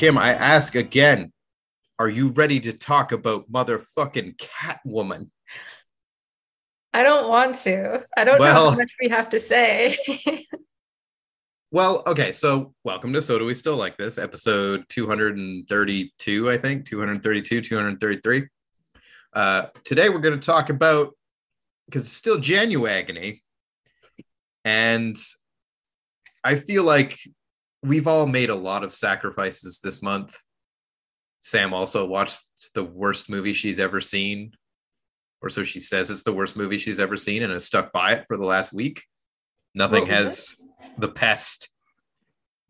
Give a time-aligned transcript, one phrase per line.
[0.00, 1.30] Kim, I ask again,
[1.98, 5.28] are you ready to talk about motherfucking Catwoman?
[6.94, 8.06] I don't want to.
[8.16, 9.94] I don't know how much we have to say.
[11.70, 16.86] Well, okay, so welcome to So Do We Still Like This, episode 232, I think,
[16.86, 18.48] 232, 233.
[19.34, 21.14] Uh, today we're going to talk about,
[21.86, 23.42] because it's still Januagony,
[24.64, 25.16] and
[26.42, 27.16] I feel like
[27.82, 30.38] we've all made a lot of sacrifices this month.
[31.40, 34.52] Sam also watched the worst movie she's ever seen,
[35.40, 38.12] or so she says it's the worst movie she's ever seen, and has stuck by
[38.12, 39.04] it for the last week.
[39.74, 40.56] Nothing What has
[40.98, 41.68] the pest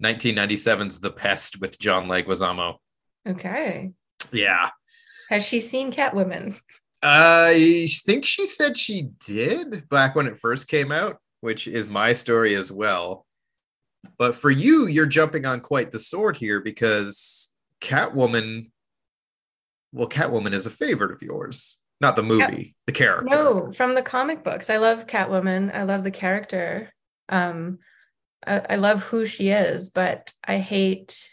[0.03, 2.77] 1997's the pest with john leguizamo
[3.29, 3.93] okay.
[4.33, 4.71] yeah
[5.29, 6.59] Has she seen Catwoman?
[7.03, 12.13] i think she said she did back when it first came out which is my
[12.13, 13.27] story as well
[14.19, 18.71] but for you you're jumping on quite the sword here because catwoman
[19.93, 24.03] well catwoman is a favorite of yours not the movie the character No, from the
[24.03, 24.71] comic books.
[24.71, 25.75] I love Catwoman.
[25.75, 26.91] I love the character.
[27.29, 27.79] Um,
[28.47, 31.29] I, I love who she is, but I hate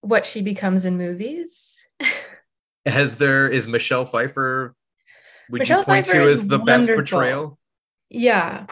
[0.00, 1.76] what she becomes in movies.
[2.86, 4.74] has there is michelle pfeiffer
[5.50, 7.58] would Michelle you point Pfeiffer to is as the best portrayal
[8.08, 8.66] Yeah.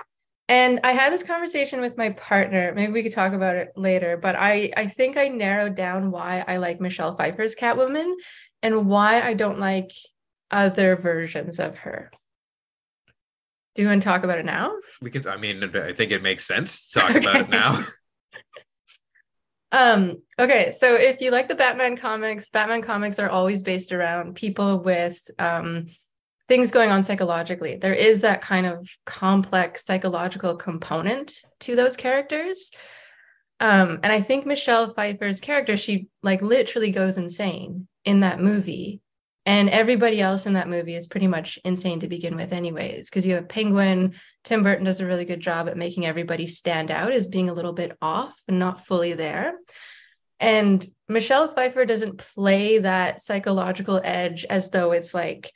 [0.49, 2.73] And I had this conversation with my partner.
[2.75, 6.45] Maybe we could talk about it later, but I I think I narrowed down why
[6.47, 8.15] I like Michelle Pfeiffer's Catwoman
[8.63, 9.91] and why I don't like
[10.51, 12.11] other versions of her.
[13.75, 14.73] Do you want to talk about it now?
[15.03, 17.79] we can i mean i think it makes sense to talk about it now
[19.73, 24.35] Um, okay, so if you like the Batman comics, Batman comics are always based around
[24.35, 25.87] people with um
[26.49, 27.77] things going on psychologically.
[27.77, 32.71] There is that kind of complex psychological component to those characters.
[33.59, 39.01] Um, and I think Michelle Pfeiffer's character, she like literally goes insane in that movie.
[39.45, 43.25] And everybody else in that movie is pretty much insane to begin with, anyways, because
[43.25, 47.13] you have Penguin, Tim Burton does a really good job at making everybody stand out
[47.13, 49.55] as being a little bit off and not fully there.
[50.41, 55.53] And Michelle Pfeiffer doesn't play that psychological edge as though it's like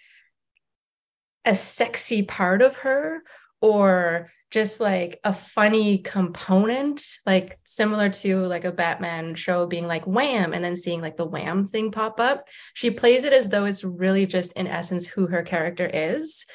[1.44, 3.22] a sexy part of her
[3.60, 10.06] or just like a funny component, like similar to like a Batman show being like
[10.06, 12.48] wham and then seeing like the wham thing pop up.
[12.74, 16.46] She plays it as though it's really just in essence who her character is.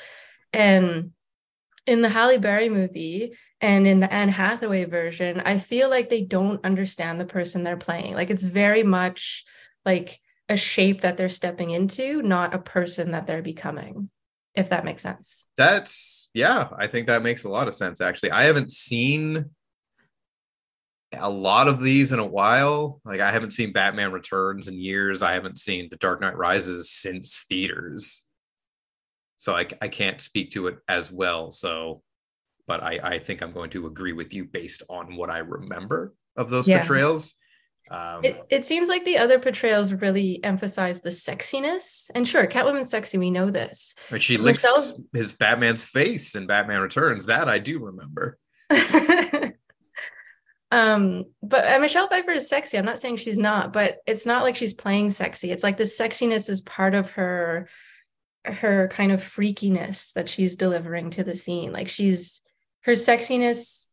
[0.51, 1.11] And
[1.87, 6.23] in the Halle Berry movie and in the Anne Hathaway version, I feel like they
[6.23, 8.13] don't understand the person they're playing.
[8.13, 9.45] Like it's very much
[9.85, 10.19] like
[10.49, 14.09] a shape that they're stepping into, not a person that they're becoming,
[14.55, 15.47] if that makes sense.
[15.57, 18.31] That's yeah, I think that makes a lot of sense actually.
[18.31, 19.51] I haven't seen
[21.13, 22.99] a lot of these in a while.
[23.05, 25.23] Like I haven't seen Batman Returns in years.
[25.23, 28.23] I haven't seen The Dark Knight Rises since theaters.
[29.37, 31.51] So I I can't speak to it as well.
[31.51, 32.01] So
[32.67, 36.13] but I I think I'm going to agree with you based on what I remember
[36.35, 36.79] of those Yeah.
[36.79, 37.35] portrayals.
[37.89, 42.09] Um, It, it seems like the other portrayals really emphasize the sexiness.
[42.15, 43.95] And sure, Catwoman's sexy, we know this.
[44.09, 44.65] and she licks
[45.13, 47.27] his Batman's face in Batman Returns.
[47.27, 48.37] That I do remember.
[50.71, 52.77] um, but uh, Michelle Pfeiffer is sexy.
[52.77, 55.51] I'm not saying she's not, but it's not like she's playing sexy.
[55.51, 57.69] It's like the sexiness is part of her
[58.43, 61.71] her kind of freakiness that she's delivering to the scene.
[61.71, 62.41] Like she's
[62.81, 63.84] her sexiness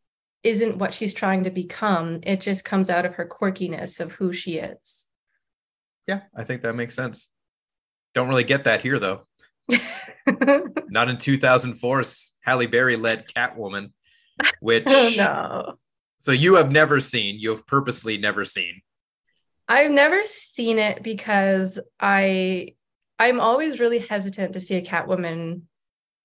[0.43, 2.21] isn't what she's trying to become.
[2.23, 5.09] It just comes out of her quirkiness of who she is.
[6.07, 7.29] Yeah, I think that makes sense.
[8.15, 9.27] Don't really get that here though.
[9.69, 13.93] Not in 2004's Halle Berry led Catwoman,
[14.61, 15.79] which oh no.
[16.19, 18.83] so you have never seen, you have purposely never seen.
[19.69, 22.75] I've never seen it because I
[23.19, 25.63] I'm always really hesitant to see a Catwoman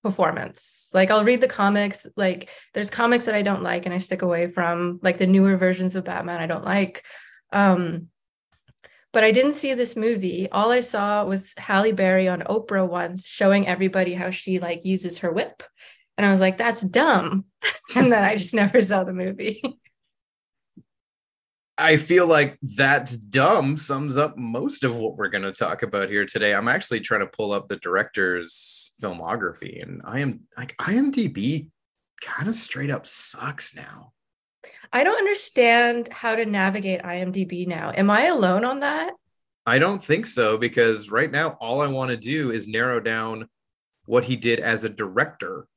[0.04, 0.90] performance.
[0.94, 4.22] Like I'll read the comics, like there's comics that I don't like and I stick
[4.22, 7.04] away from, like the newer versions of Batman I don't like.
[7.52, 8.08] Um
[9.14, 10.48] but I didn't see this movie.
[10.52, 15.20] All I saw was Halle Berry on Oprah once showing everybody how she like uses
[15.20, 15.64] her whip.
[16.18, 17.46] And I was like, that's dumb.
[17.96, 19.80] and then I just never saw the movie.
[21.78, 26.10] I feel like that's dumb sums up most of what we're going to talk about
[26.10, 26.54] here today.
[26.54, 31.70] I'm actually trying to pull up the director's filmography, and I am like IMDb
[32.20, 34.14] kind of straight up sucks now.
[34.92, 37.92] I don't understand how to navigate IMDb now.
[37.96, 39.14] Am I alone on that?
[39.66, 43.50] I don't think so because right now all I want to do is narrow down
[44.06, 45.68] what he did as a director,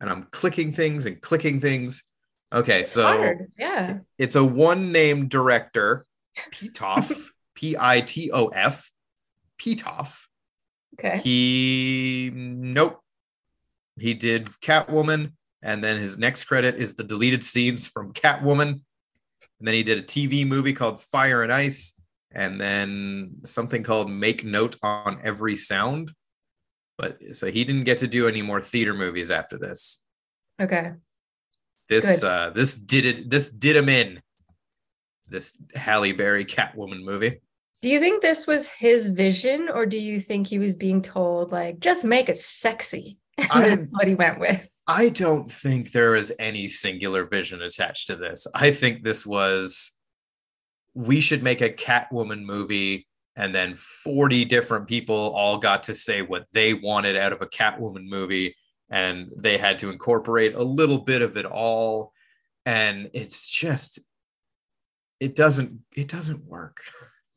[0.00, 2.04] and I'm clicking things and clicking things.
[2.52, 3.52] Okay, so Hard.
[3.58, 3.98] Yeah.
[4.18, 6.04] it's a one name director,
[6.52, 8.90] Pitof, P I T O F,
[9.60, 10.16] Pitof.
[10.98, 11.18] Okay.
[11.18, 13.00] He nope.
[13.98, 15.32] He did Catwoman,
[15.62, 18.80] and then his next credit is the deleted scenes from Catwoman.
[19.58, 22.00] And then he did a TV movie called Fire and Ice,
[22.32, 26.12] and then something called Make Note on Every Sound.
[26.98, 30.02] But so he didn't get to do any more theater movies after this.
[30.60, 30.92] Okay.
[31.90, 32.26] This Good.
[32.26, 34.22] uh this did it this did him in.
[35.28, 37.40] This Halle Berry Catwoman movie.
[37.82, 41.50] Do you think this was his vision, or do you think he was being told,
[41.50, 43.16] like, just make it sexy?
[43.54, 44.68] That's what he went with.
[44.86, 48.46] I don't think there is any singular vision attached to this.
[48.54, 49.92] I think this was
[50.94, 56.22] we should make a Catwoman movie and then 40 different people all got to say
[56.22, 58.54] what they wanted out of a Catwoman movie
[58.90, 62.12] and they had to incorporate a little bit of it all
[62.66, 64.00] and it's just
[65.20, 66.82] it doesn't it doesn't work.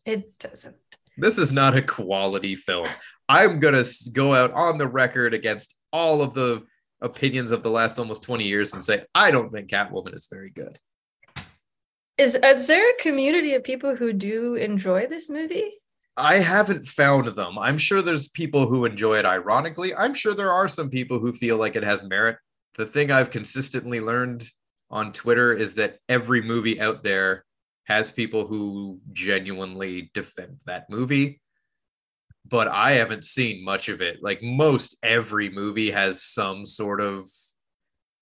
[0.06, 0.76] It doesn't.
[1.18, 2.90] This is not a quality film.
[3.30, 6.64] I'm going to go out on the record against all of the
[7.02, 10.50] opinions of the last almost 20 years and say, I don't think Catwoman is very
[10.50, 10.80] good.
[12.18, 15.74] Is is there a community of people who do enjoy this movie?
[16.16, 17.58] I haven't found them.
[17.58, 19.96] I'm sure there's people who enjoy it ironically.
[19.96, 22.38] I'm sure there are some people who feel like it has merit.
[22.76, 24.48] The thing I've consistently learned
[24.92, 27.46] on Twitter is that every movie out there
[27.86, 31.42] has people who genuinely defend that movie.
[32.48, 34.18] But I haven't seen much of it.
[34.22, 37.26] Like most every movie has some sort of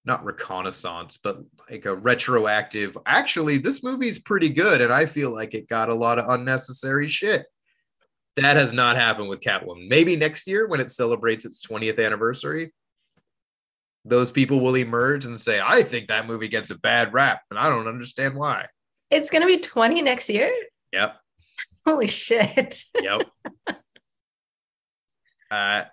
[0.06, 1.40] not reconnaissance, but
[1.70, 2.98] like a retroactive.
[3.06, 7.08] Actually, this movie's pretty good, and I feel like it got a lot of unnecessary
[7.08, 7.46] shit.
[8.38, 9.90] That has not happened with Catwoman.
[9.90, 12.74] Maybe next year when it celebrates its 20th anniversary,
[14.06, 17.60] those people will emerge and say, I think that movie gets a bad rap, and
[17.60, 18.68] I don't understand why.
[19.10, 20.52] It's gonna be 20 next year.
[20.94, 21.18] Yep.
[21.86, 22.84] Holy shit.
[23.00, 23.24] Yep.
[25.52, 25.84] uh,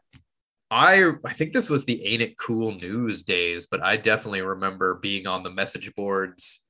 [0.70, 4.94] I I think this was the Ain't It Cool news days, but I definitely remember
[4.94, 6.64] being on the message boards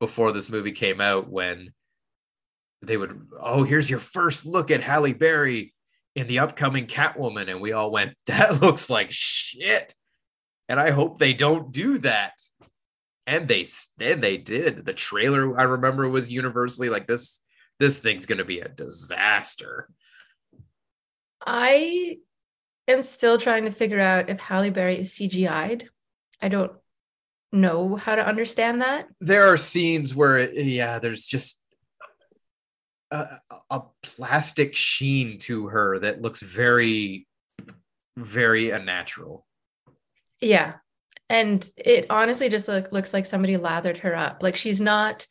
[0.00, 1.72] before this movie came out when
[2.86, 5.74] they would, oh, here's your first look at Halle Berry
[6.14, 9.94] in the upcoming Catwoman, and we all went, that looks like shit,
[10.68, 12.32] and I hope they don't do that.
[13.26, 13.64] And they
[14.00, 14.84] and they did.
[14.84, 17.40] The trailer I remember was universally like this.
[17.80, 19.88] This thing's gonna be a disaster.
[21.46, 22.18] I
[22.86, 25.88] am still trying to figure out if Halle Berry is CGI'd.
[26.42, 26.72] I don't
[27.50, 29.06] know how to understand that.
[29.20, 31.63] there are scenes where yeah there's just
[33.14, 33.40] a,
[33.70, 37.26] a plastic sheen to her that looks very
[38.16, 39.46] very unnatural
[40.40, 40.74] Yeah.
[41.30, 44.42] And it honestly just look, looks like somebody lathered her up.
[44.42, 45.26] Like she's not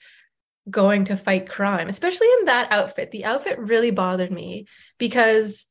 [0.69, 3.11] going to fight crime, especially in that outfit.
[3.11, 4.65] The outfit really bothered me
[4.97, 5.67] because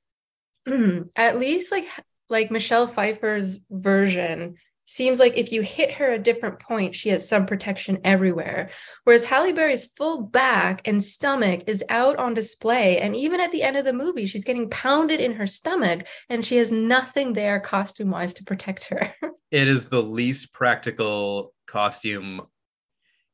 [1.17, 1.87] at least like
[2.29, 4.55] like Michelle Pfeiffer's version
[4.93, 8.71] seems like if you hit her a different point, she has some protection everywhere.
[9.05, 12.99] Whereas Halle Berry's full back and stomach is out on display.
[12.99, 16.45] And even at the end of the movie, she's getting pounded in her stomach and
[16.45, 19.15] she has nothing there costume wise to protect her.
[19.51, 22.43] it is the least practical costume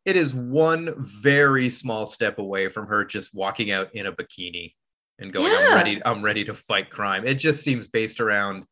[0.05, 4.75] it is one very small step away from her just walking out in a bikini
[5.19, 8.65] and going i'm ready i'm ready to fight crime it just seems based around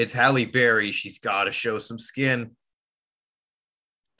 [0.00, 2.50] it's halle berry she's got to show some skin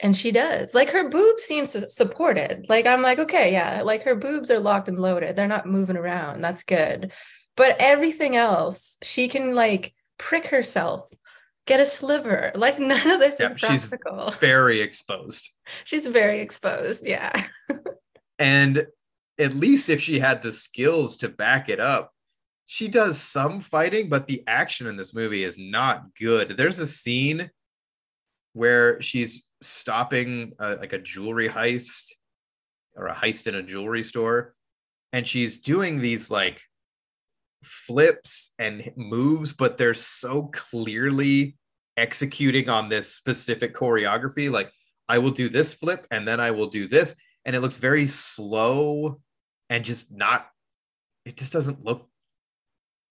[0.03, 0.73] And she does.
[0.73, 2.65] Like her boobs seem supported.
[2.69, 5.35] Like I'm like, okay, yeah, like her boobs are locked and loaded.
[5.35, 6.41] They're not moving around.
[6.41, 7.11] That's good.
[7.55, 11.07] But everything else, she can like prick herself,
[11.67, 12.51] get a sliver.
[12.55, 14.31] Like none of this Yeah, is she's- practical.
[14.39, 15.49] very exposed
[15.85, 17.05] She's very exposed.
[17.07, 17.31] Yeah.
[18.39, 18.87] And
[19.37, 22.11] at least if she had the skills to back it up,
[22.71, 26.51] she does some fighting, but the action in this movie is not good.
[26.51, 27.51] There's a scene
[28.53, 32.13] where she's stopping a, like a jewelry heist
[32.95, 34.55] or a heist in a jewelry store,
[35.11, 36.61] and she's doing these like
[37.61, 41.57] flips and moves, but they're so clearly
[41.97, 44.49] executing on this specific choreography.
[44.49, 44.71] Like,
[45.09, 48.07] I will do this flip and then I will do this and it looks very
[48.07, 49.19] slow
[49.69, 50.47] and just not
[51.25, 52.07] it just doesn't look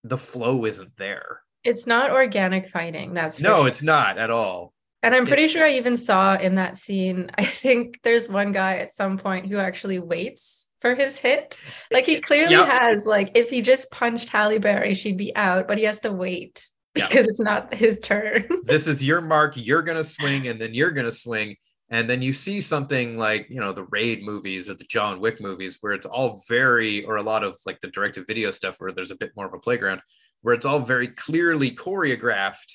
[0.04, 3.14] the flow isn't there It's not organic fighting.
[3.14, 3.68] That's no sure.
[3.68, 7.44] it's not at all And I'm pretty sure I even saw in that scene, I
[7.44, 11.58] think there's one guy at some point who actually waits for his hit.
[11.92, 12.68] Like he clearly Yep.
[12.68, 16.12] has, like, if he just punched Halle Berry, she'd be out, but he has to
[16.12, 16.66] wait
[16.96, 17.08] Yep.
[17.08, 18.46] because it's not his turn.
[18.64, 21.56] this is your mark you're gonna swing and then you're gonna swing
[21.90, 25.40] and then you see something like you know the raid movies or the john wick
[25.40, 28.92] movies where it's all very or a lot of like the directed video stuff where
[28.92, 30.00] there's a bit more of a playground
[30.42, 32.74] where it's all very clearly choreographed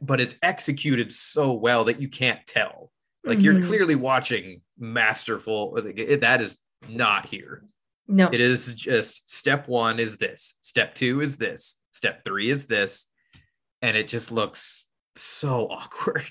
[0.00, 2.90] but it's executed so well that you can't tell
[3.24, 3.66] like you're Mhm.
[3.66, 7.64] clearly watching masterful that is not here
[8.08, 8.28] No.
[8.32, 13.06] it is just step one is this step two is this step three is this
[13.80, 16.30] and it just looks so awkward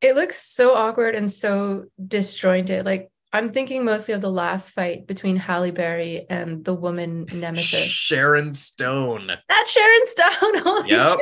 [0.00, 2.84] It looks so awkward and so disjointed.
[2.84, 7.84] Like I'm thinking mostly of the last fight between Halle Berry and the woman nemesis.
[7.84, 10.58] sharon stone That's Sharon Stone.
[10.62, 11.18] Holy yep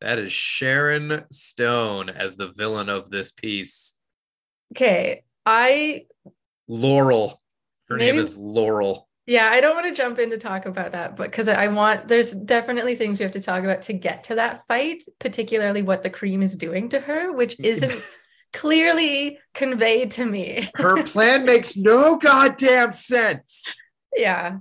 [0.00, 3.94] that is sharon stone as the villain of this piece
[4.74, 5.24] Okay.
[5.46, 6.06] I
[6.68, 7.40] laurel
[7.88, 11.14] her name is laurel Yeah, I don't want to jump in to talk about that,
[11.14, 14.36] but because I want, there's definitely things we have to talk about to get to
[14.36, 17.64] that fight, particularly what the cream is doing to her, which mm-hmm.
[17.66, 18.16] isn't
[18.52, 20.66] clearly conveyed to me.
[20.76, 23.64] her plan makes no goddamn sense
[24.16, 24.58] yeah,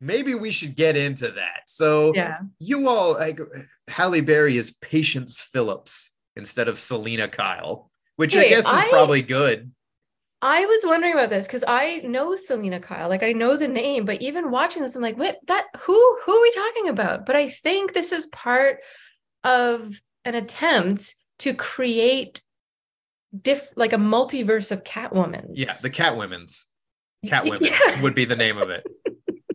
[0.00, 2.38] maybe we should get into that so yeah.
[2.58, 3.40] you all like
[3.88, 9.22] Halle Berry is Patience Phillips instead of Selina Kyle, which I guess is I- probably
[9.22, 9.72] good.
[10.42, 14.04] I was wondering about this because I know Selina Kyle, like I know the name,
[14.04, 17.24] but even watching this, I'm like, what that who who are we talking about?
[17.26, 18.78] But I think this is part
[19.44, 22.42] of an attempt to create
[23.40, 25.48] diff like a multiverse of Catwoman.
[25.54, 26.66] Yeah, the Catwomen's.
[27.24, 28.02] Catwomen's Yeah.
[28.02, 28.86] would be the name of it.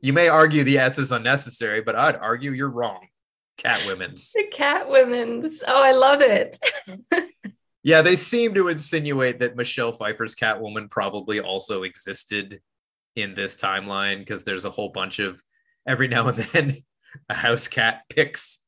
[0.02, 3.08] You may argue the S is unnecessary, but I'd argue you're wrong.
[3.60, 4.32] Catwomen's.
[4.34, 5.64] The Catwomen's.
[5.68, 6.58] Oh, I love it.
[7.84, 12.60] Yeah, they seem to insinuate that Michelle Pfeiffer's Catwoman probably also existed
[13.16, 15.42] in this timeline because there's a whole bunch of
[15.88, 16.78] every now and then
[17.28, 18.60] a house cat picks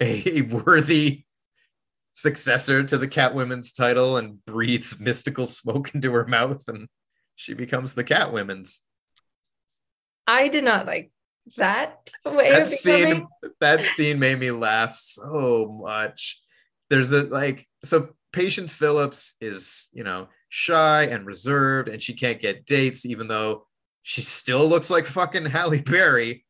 [0.00, 1.24] a worthy
[2.12, 6.88] successor to the Catwomen's title and breathes mystical smoke into her mouth and
[7.34, 8.80] she becomes the Catwomen's.
[10.26, 11.12] I did not like
[11.56, 13.28] that way That of scene becoming.
[13.60, 16.40] that scene made me laugh so much.
[16.90, 22.40] There's a like so Patience Phillips is, you know, shy and reserved and she can't
[22.40, 23.66] get dates even though
[24.02, 26.44] she still looks like fucking Halle Berry.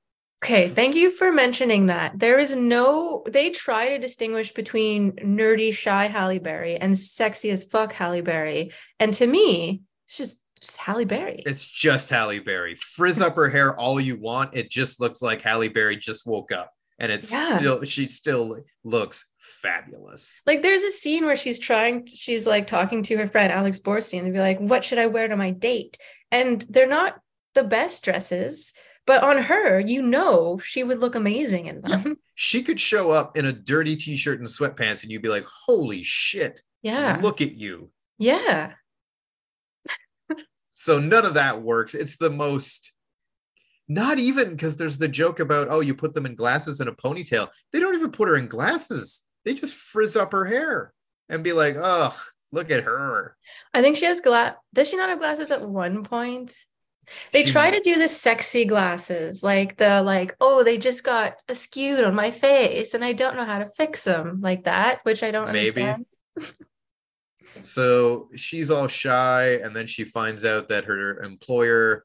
[0.44, 2.18] Okay, thank you for mentioning that.
[2.18, 7.64] There is no, they try to distinguish between nerdy, shy Halle Berry and sexy as
[7.64, 8.72] fuck Halle Berry.
[9.00, 11.42] And to me, it's just, just Halle Berry.
[11.46, 12.74] It's just Halle Berry.
[12.74, 14.54] Frizz up her hair all you want.
[14.54, 16.72] It just looks like Halle Berry just woke up.
[16.98, 17.56] And it's Yeah.
[17.56, 20.40] still she still looks fabulous.
[20.46, 24.20] like there's a scene where she's trying, she's like talking to her friend Alex Borstein
[24.24, 25.98] and be like, what should I wear to my date?
[26.30, 27.20] And they're not
[27.54, 28.72] the best dresses,
[29.06, 32.16] but on her, you know, she would look amazing in them.
[32.38, 36.02] She could show up in a dirty t-shirt and sweatpants and you'd be like, holy
[36.02, 37.18] shit, Yeah.
[37.22, 37.90] look at you.
[38.18, 38.72] Yeah.
[40.74, 41.94] So none of that works.
[41.94, 42.92] It's the most
[43.88, 46.92] not even because there's the joke about oh you put them in glasses and a
[46.92, 47.48] ponytail.
[47.72, 49.22] They don't even put her in glasses.
[49.44, 50.92] They just frizz up her hair
[51.28, 52.14] and be like, "Ugh,
[52.52, 53.36] look at her."
[53.72, 54.54] I think she has glass.
[54.74, 56.54] Does she not have glasses at one point?
[57.32, 61.04] They She try might- to do the sexy glasses, like the like, oh, they just
[61.04, 65.00] got askewed on my face, and I don't know how to fix them, like that,
[65.04, 65.82] which I don't Maybe.
[65.84, 66.06] understand.
[67.60, 72.04] So she's all shy, and then she finds out that her employer,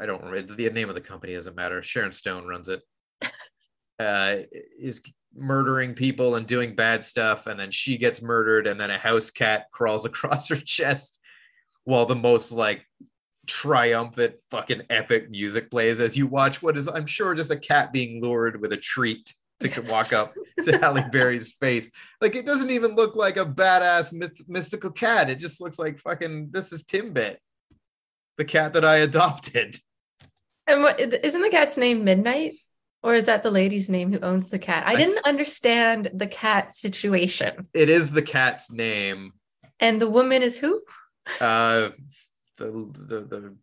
[0.00, 1.82] I don't remember the name of the company doesn't matter.
[1.82, 2.82] Sharon Stone runs it.
[4.00, 4.42] Uh,
[4.78, 5.02] is
[5.34, 9.28] murdering people and doing bad stuff, and then she gets murdered, and then a house
[9.28, 11.18] cat crawls across her chest,
[11.82, 12.86] while the most like
[13.48, 17.92] triumphant fucking epic music plays as you watch what is I'm sure just a cat
[17.92, 20.28] being lured with a treat to walk up
[20.62, 21.90] to Halle Berry's face.
[22.20, 25.30] Like it doesn't even look like a badass myth- mystical cat.
[25.30, 27.36] It just looks like fucking this is Timbit,
[28.36, 29.76] the cat that I adopted.
[30.68, 32.54] And what isn't the cat's name Midnight?
[33.02, 34.86] Or is that the lady's name who owns the cat?
[34.86, 37.68] I I didn't understand the cat situation.
[37.72, 39.32] It is the cat's name.
[39.80, 40.82] And the woman is who?
[41.40, 41.90] Uh,
[42.56, 43.56] the the the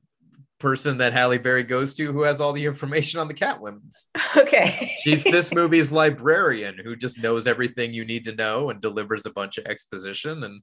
[0.59, 4.07] person that Halle Berry goes to who has all the information on the Catwomen's.
[4.37, 4.89] Okay.
[5.01, 9.31] She's this movie's librarian who just knows everything you need to know and delivers a
[9.31, 10.61] bunch of exposition and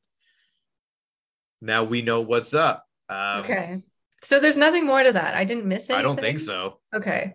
[1.60, 2.84] now we know what's up.
[3.08, 3.82] Um, okay.
[4.22, 5.34] So there's nothing more to that.
[5.34, 5.96] I didn't miss it.
[5.96, 6.78] I don't think so.
[6.94, 7.34] Okay.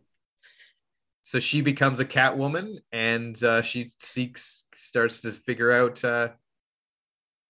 [1.24, 6.30] So she becomes a Catwoman, and uh, she seeks, starts to figure out, uh,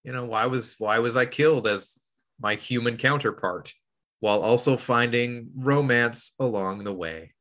[0.03, 1.99] you know, why was why was I killed as
[2.39, 3.73] my human counterpart,
[4.19, 7.33] while also finding romance along the way.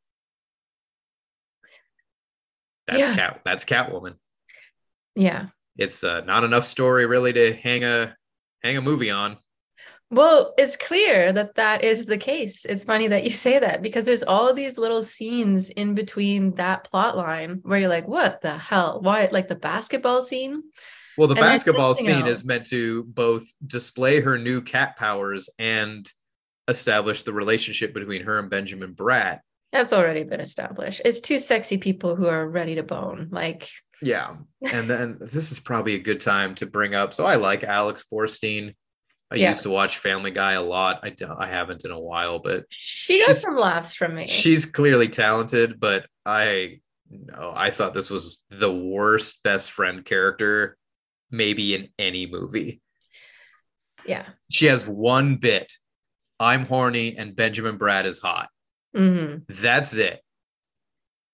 [2.86, 3.14] That's Yeah.
[3.14, 3.40] cat.
[3.44, 4.16] That's Catwoman.
[5.14, 5.46] Yeah.
[5.78, 8.14] It's uh, not enough story really to hang a
[8.62, 9.38] hang a movie on.
[10.10, 12.64] Well, it's clear that that is the case.
[12.64, 16.84] It's funny that you say that because there's all these little scenes in between that
[16.84, 19.00] plot line where you're like, what the hell?
[19.00, 19.28] Why?
[19.32, 20.62] Like the basketball scene?
[21.18, 22.30] Well, the And basketball scene else.
[22.40, 26.10] is meant to both display her new cat powers and
[26.68, 29.40] establish the relationship between her and Benjamin Bratt.
[29.72, 31.00] That's already been established.
[31.04, 33.28] It's two sexy people who are ready to bone.
[33.30, 33.68] Like,
[34.02, 34.36] Yeah.
[34.60, 37.14] And then this is probably a good time to bring up.
[37.14, 38.74] So I like Alex Borstein.
[39.30, 39.48] I Yeah.
[39.48, 41.00] used to watch Family Guy a lot.
[41.02, 44.26] I, don't- I haven't in a while, but she got some laughs from me.
[44.26, 45.80] she's clearly talented.
[45.80, 46.80] But I
[47.10, 50.76] no, I thought this was the worst best friend character,
[51.30, 52.80] maybe in any movie.
[54.04, 54.26] yeah.
[54.50, 55.72] She has one bit.
[56.38, 58.48] I'm horny and Benjamin Bratt is hot.
[58.94, 60.20] hmm That's it.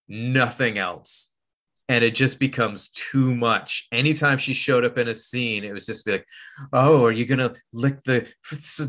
[0.08, 1.31] Nothing else.
[1.92, 3.86] And it just becomes too much.
[3.92, 6.26] Anytime she showed up in a scene, it was just be like,
[6.72, 8.26] "Oh, are you gonna lick the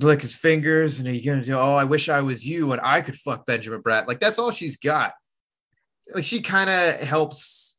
[0.01, 0.99] lick his fingers?
[0.99, 1.55] And are you gonna do?
[1.55, 4.51] Oh, I wish I was you, and I could fuck Benjamin Bratt." Like that's all
[4.51, 5.11] she's got.
[6.15, 7.77] Like she kind of helps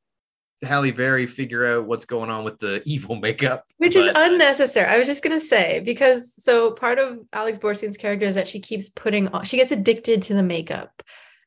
[0.62, 4.86] Halle Berry figure out what's going on with the evil makeup, Which is unnecessary.
[4.86, 8.60] I was just gonna say because so part of Alex Borstein's character is that she
[8.60, 9.46] keeps putting on.
[9.46, 11.02] She gets addicted to the makeup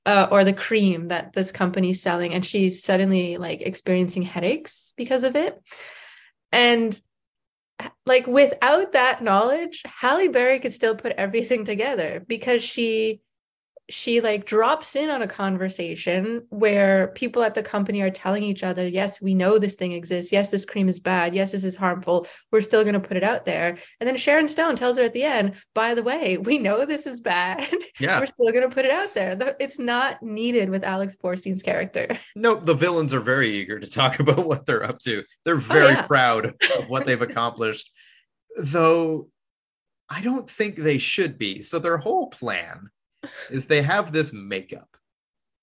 [0.08, 5.26] uh, or the cream that this company's selling, and she's suddenly like experiencing headaches because
[5.26, 5.62] of it.
[6.52, 7.00] And
[8.06, 13.20] like without that knowledge, Halle Berry could still put everything together because she
[13.89, 18.63] she like drops in on a conversation where people at the company are telling each
[18.63, 20.32] other, yes, we know this thing exists.
[20.32, 21.34] Yes, this cream is bad.
[21.34, 22.28] Yes, this is harmful.
[22.52, 23.78] We're still going to put it out there.
[24.00, 27.08] And then Sharon Stone tells her at the end, by the way, we know this
[27.08, 27.65] is bad.
[28.00, 28.19] Yeah.
[28.19, 29.56] We're still going to put it out there.
[29.60, 32.08] It's not needed with Alex Borstein's character.
[32.36, 35.23] Nope, the villains are very eager to talk about what they're up to.
[35.43, 36.02] They're oh, very yeah.
[36.04, 37.91] proud of what they've accomplished,
[38.58, 39.30] though
[40.08, 41.62] I don't think they should be.
[41.63, 42.89] So, their whole plan
[43.50, 44.90] is they have this makeup.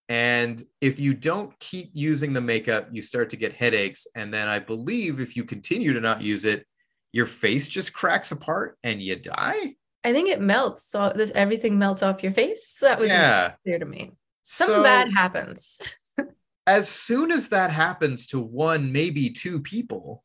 [0.08, 4.06] And if you don't keep using the makeup, you start to get headaches.
[4.14, 6.66] And then I believe if you continue to not use it,
[7.12, 9.76] your face just cracks apart and you die.
[10.04, 10.84] I think it melts.
[10.84, 12.76] So this everything melts off your face.
[12.82, 13.52] That was Yeah.
[13.62, 14.12] clear to me.
[14.42, 15.80] Something So- bad happens.
[16.66, 20.22] as soon as that happens to one, maybe two people,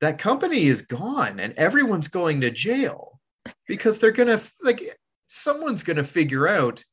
[0.00, 3.20] that company is gone and everyone's going to jail
[3.66, 4.82] because they're going to, like,
[5.32, 6.84] someone's going to figure out,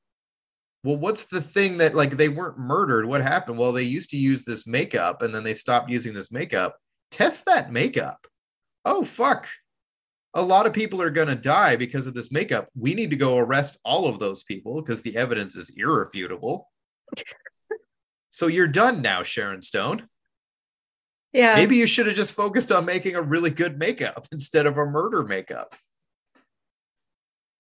[0.84, 3.08] well, what's the thing that, like, they weren't murdered?
[3.08, 3.58] What happened?
[3.58, 6.78] Well, they used to use this makeup and then they stopped using this makeup.
[7.10, 8.28] Test that makeup.
[8.86, 9.48] Oh, fuck.
[10.36, 12.70] A lot of people are going to die because of this makeup.
[12.78, 16.70] We need to go arrest all of those people because the evidence is irrefutable.
[18.30, 20.04] So you're done now, Sharon Stone.
[21.34, 21.56] Yeah.
[21.56, 24.86] Maybe you should have just focused on making a really good makeup instead of a
[24.86, 25.76] murder makeup.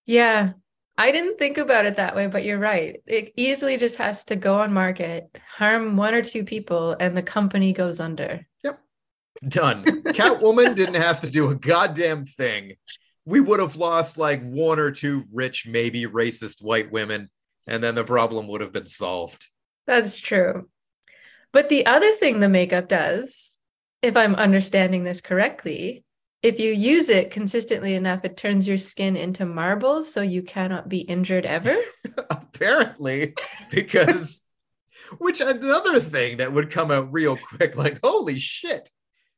[0.05, 0.53] Yeah.
[0.97, 3.01] I didn't think about it that way, but you're right.
[3.05, 7.21] It easily just has to go on market, harm one or two people, and the
[7.21, 8.47] company goes under.
[8.63, 8.79] Yep.
[9.47, 9.83] Done.
[9.85, 12.73] Catwoman didn't have to do a goddamn thing.
[13.25, 17.29] We would have lost like one or two rich, maybe racist white women,
[17.67, 19.49] and then the problem would have been solved.
[19.85, 20.67] That's true.
[21.51, 23.59] But the other thing the makeup does,
[24.01, 26.05] if I'm understanding this correctly,
[26.43, 30.87] if you use it consistently enough, it turns your skin into marble so you cannot
[30.87, 31.75] be injured ever.
[32.29, 33.33] Apparently,
[33.71, 34.43] because
[35.17, 38.89] which another thing that would come out real quick, like, holy shit,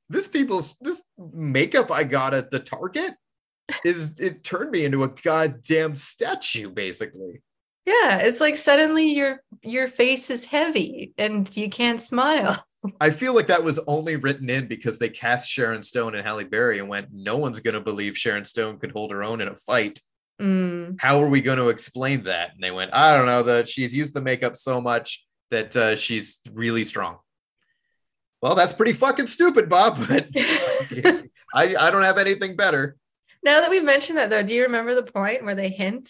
[0.10, 3.14] this people's this makeup I got at the Target
[3.86, 7.42] is it turned me into a goddamn statue, basically.
[7.90, 12.64] Yeah, it's like suddenly your your face is heavy and you can't smile.
[13.02, 16.44] I feel like that was only written in because they cast Sharon Stone and Halle
[16.44, 19.56] Berry and went, no one's gonna believe Sharon Stone could hold her own in a
[19.56, 20.00] fight.
[20.40, 22.54] Mm, How are we going to explain that?
[22.54, 25.96] And they went, I don't know, that she's used the makeup so much that uh,
[25.98, 27.18] she's really strong.
[28.42, 30.30] Well, that's pretty fucking stupid, Bob, but
[31.54, 32.96] I, I don't have anything better.
[33.44, 36.10] Now that we've mentioned that, though, do you remember the point where they hint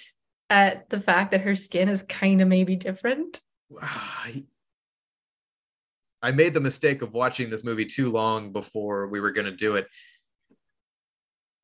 [0.49, 3.41] at the fact that her skin is kind of maybe different?
[6.21, 9.55] I, made the mistake of watching this movie too long before we were going to
[9.55, 9.87] do it.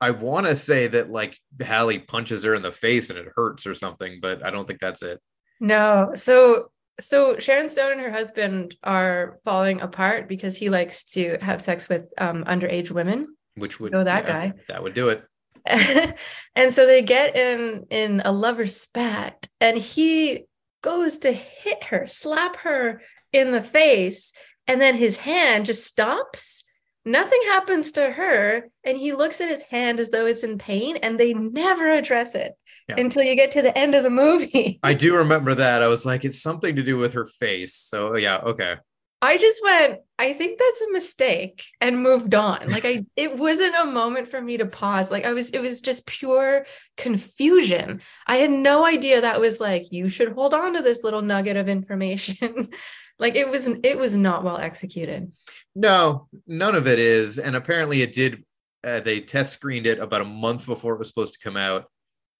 [0.00, 3.66] I want to say that like Halle punches her in the face and it hurts
[3.66, 5.20] or something, but I don't think that's it.
[5.60, 6.12] No.
[6.14, 11.60] So so Sharon Stone and her husband are falling apart because he likes to have
[11.60, 13.36] sex with um, underage women.
[13.56, 14.52] Which would Go that guy.
[14.68, 15.24] That would do it.
[15.66, 20.44] And so they get in in a lover spat and he
[20.82, 23.02] goes to hit her, slap her
[23.32, 24.32] in the face,
[24.68, 26.62] and then his hand just stops.
[27.04, 30.96] Nothing happens to her, and he looks at his hand as though it's in pain,
[30.96, 32.52] and they never address it
[32.88, 32.96] Yeah.
[32.98, 34.80] until you get to the end of the movie.
[34.82, 35.82] I do remember that.
[35.82, 37.74] I was like, it's something to do with her face.
[37.74, 38.76] So yeah, okay.
[39.22, 42.68] I just went, I think that's a mistake and moved on.
[42.68, 45.10] Like I it wasn't a moment for me to pause.
[45.10, 48.02] Like I was it was just pure confusion.
[48.26, 51.56] I had no idea that was like you should hold on to this little nugget
[51.56, 52.68] of information.
[53.18, 55.32] like it was it was not well executed.
[55.74, 57.38] No, none of it is.
[57.38, 58.44] And apparently it did.
[58.84, 61.86] Uh, they test screened it about a month before it was supposed to come out,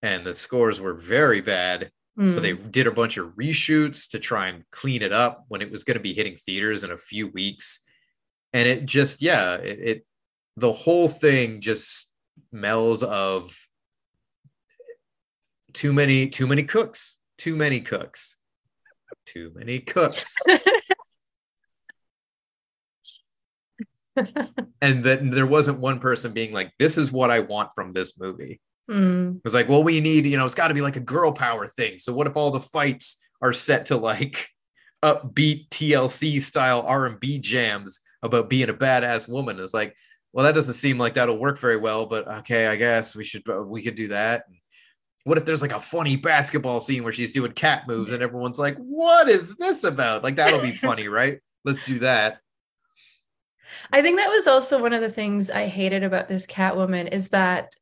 [0.02, 1.90] and the scores were very bad.
[2.24, 2.40] So Hmm.
[2.40, 5.84] they did a bunch of reshoots to try and clean it up when it was
[5.84, 7.80] going to be hitting theaters in a few weeks.
[8.54, 10.06] And it just, yeah, it, it
[10.56, 12.10] the whole thing just
[12.50, 13.54] smells of
[15.74, 18.36] too many, too many cooks, too many cooks,
[19.26, 20.34] too many cooks.
[24.80, 28.18] and then there wasn't one person being like, this is what I want from this
[28.18, 28.60] movie.
[28.88, 29.36] Hmm.
[29.36, 31.32] It was like, well, we need, you know, it's got to be like a girl
[31.32, 31.98] power thing.
[31.98, 34.48] So what if all the fights are set to like
[35.02, 39.58] upbeat TLC style R&B jams about being a badass woman?
[39.58, 39.96] It's like,
[40.32, 43.48] well, that doesn't seem like that'll work very well, but okay, I guess we should
[43.48, 44.44] uh, we could do that.
[45.24, 48.58] What if there's like a funny basketball scene where she's doing cat moves and everyone's
[48.58, 50.22] like, what is this about?
[50.22, 51.40] Like that'll be funny, right?
[51.64, 52.40] Let's do that.
[53.90, 57.30] I think that was also one of the things I hated about this Catwoman is
[57.30, 57.74] that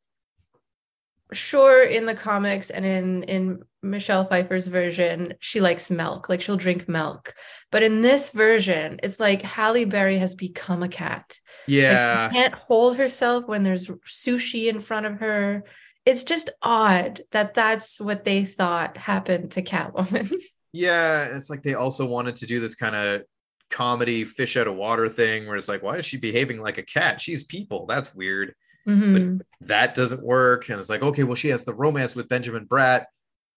[1.32, 6.56] sure in the comics and in in Michelle Pfeiffer's version she likes milk like she'll
[6.56, 7.34] drink milk
[7.72, 12.28] but in this version it's like Halle Berry has become a cat Like, Yeah.
[12.28, 15.64] she can't hold herself when there's sushi in front of her
[16.06, 20.32] it's just odd that that's what they thought happened to Catwoman
[20.76, 23.22] Yeah, it's like they also wanted to do this kind of
[23.70, 26.82] comedy fish out of water thing where it's like, why is she behaving like a
[26.82, 27.20] cat?
[27.20, 27.86] She's people.
[27.86, 28.54] That's weird.
[28.86, 29.40] Mhm.
[29.62, 30.68] That doesn't work.
[30.68, 33.06] And it's like, okay, well, she has the romance with Benjamin Bratt.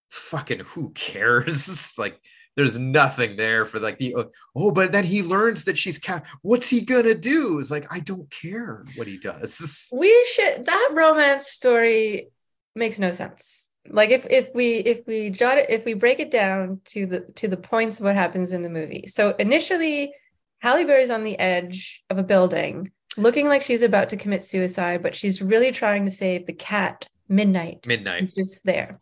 [0.09, 1.93] Fucking who cares?
[1.97, 2.19] like,
[2.55, 4.15] there's nothing there for like the
[4.55, 6.25] oh, but then he learns that she's cat.
[6.41, 7.59] What's he gonna do?
[7.59, 9.89] It's like, I don't care what he does.
[9.93, 12.29] we should that romance story
[12.73, 16.31] makes no sense like if if we if we jot it if we break it
[16.31, 20.13] down to the to the points of what happens in the movie so initially
[20.59, 25.01] Halle Berry's on the edge of a building looking like she's about to commit suicide
[25.03, 28.21] but she's really trying to save the cat midnight Midnight.
[28.21, 28.99] He's just there.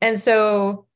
[0.00, 0.86] And so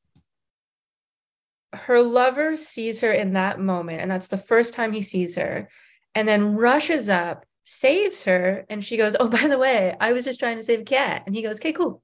[1.74, 5.68] her lover sees her in that moment, and that's the first time he sees her,
[6.14, 10.24] and then rushes up, saves her, and she goes, Oh, by the way, I was
[10.24, 11.24] just trying to save a cat.
[11.26, 12.00] And he goes, Okay, cool.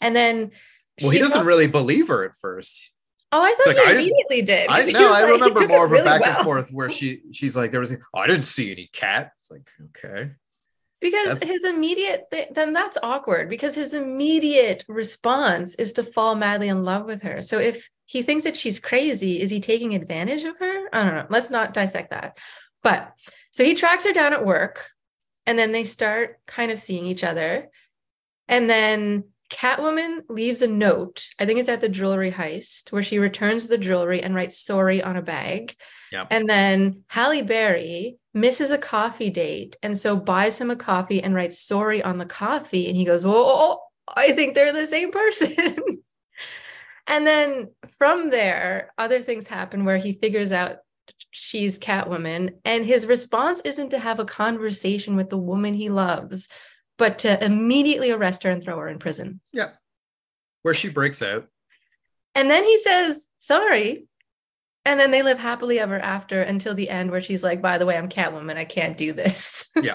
[0.00, 0.50] And then
[1.00, 2.92] Well, he doesn't walks- really believe her at first.
[3.32, 4.68] Oh, I thought like, he I immediately did.
[4.68, 5.12] I know.
[5.12, 6.36] I like- remember more of a really back well.
[6.36, 9.32] and forth where she she's like, there was, oh, I didn't see any cat.
[9.36, 10.32] It's like, okay.
[11.00, 16.34] Because That's- his immediate th- then that's awkward because his immediate response is to fall
[16.34, 17.42] madly in love with her.
[17.42, 20.86] So if he thinks that she's crazy, is he taking advantage of her?
[20.92, 21.26] I don't know.
[21.28, 22.38] Let's not dissect that.
[22.82, 23.12] But
[23.50, 24.88] so he tracks her down at work
[25.44, 27.68] and then they start kind of seeing each other.
[28.48, 31.26] And then Catwoman leaves a note.
[31.38, 35.02] I think it's at the jewelry heist where she returns the jewelry and writes sorry
[35.02, 35.76] on a bag.
[36.12, 36.28] Yep.
[36.30, 41.34] And then Halle Berry misses a coffee date and so buys him a coffee and
[41.34, 42.88] writes sorry on the coffee.
[42.88, 45.54] And he goes, Oh, oh, oh I think they're the same person.
[47.06, 50.78] and then from there, other things happen where he figures out
[51.30, 52.54] she's Catwoman.
[52.64, 56.48] And his response isn't to have a conversation with the woman he loves,
[56.98, 59.40] but to immediately arrest her and throw her in prison.
[59.52, 59.70] Yeah.
[60.62, 61.48] Where she breaks out.
[62.34, 64.06] And then he says, sorry.
[64.84, 67.86] And then they live happily ever after until the end, where she's like, by the
[67.86, 68.56] way, I'm Catwoman.
[68.56, 69.70] I can't do this.
[69.82, 69.94] Yeah.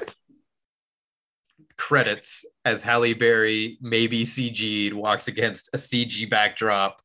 [1.78, 7.02] Credits as Halle Berry, maybe CG'd, walks against a CG backdrop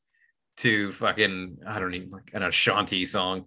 [0.59, 3.46] to fucking, I don't even like an Ashanti song.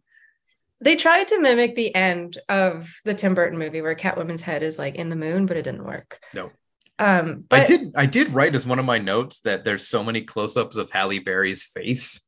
[0.82, 4.80] They tried to mimic the end of the Tim Burton movie where Catwoman's head is
[4.80, 6.20] like in the moon, but it didn't work.
[6.34, 6.52] No.
[6.98, 10.04] Um, but I did I did write as one of my notes that there's so
[10.04, 12.26] many close-ups of Halle Berry's face.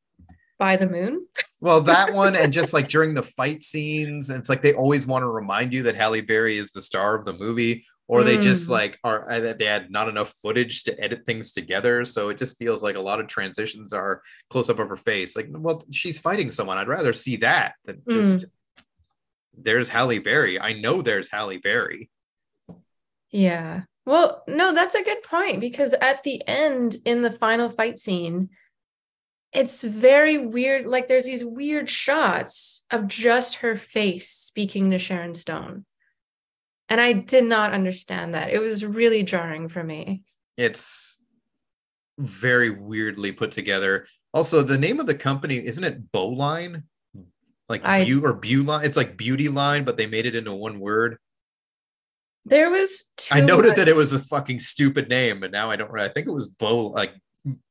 [0.58, 1.26] by the moon.
[1.64, 5.22] Well, that one, and just like during the fight scenes, it's like they always want
[5.22, 8.68] to remind you that Halle Berry is the star of the movie, or they just
[8.68, 8.72] Mm.
[8.72, 12.04] like are uh, that they had not enough footage to edit things together.
[12.04, 15.36] So it just feels like a lot of transitions are close up of her face.
[15.36, 16.78] Like, well, she's fighting someone.
[16.78, 18.12] I'd rather see that than Mm.
[18.12, 18.46] just
[19.56, 20.58] there's Halle Berry.
[20.58, 22.10] I know there's Halle Berry.
[23.30, 23.82] Yeah.
[24.04, 28.50] Well, no, that's a good point because at the end in the final fight scene,
[29.52, 30.86] it's very weird.
[30.86, 35.84] Like there's these weird shots of just her face speaking to Sharon Stone.
[36.92, 38.50] And I did not understand that.
[38.50, 40.24] It was really jarring for me.
[40.58, 41.18] It's
[42.18, 44.06] very weirdly put together.
[44.34, 46.82] Also, the name of the company isn't it Bowline?
[47.66, 48.84] Like I- Bew or Bewline?
[48.84, 51.16] It's like Beauty Line, but they made it into one word.
[52.44, 55.70] There was too I noted much- that it was a fucking stupid name, but now
[55.70, 55.98] I don't.
[55.98, 57.14] I think it was Bow like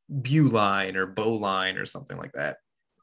[0.09, 2.57] Bewline or Bowline or something like that.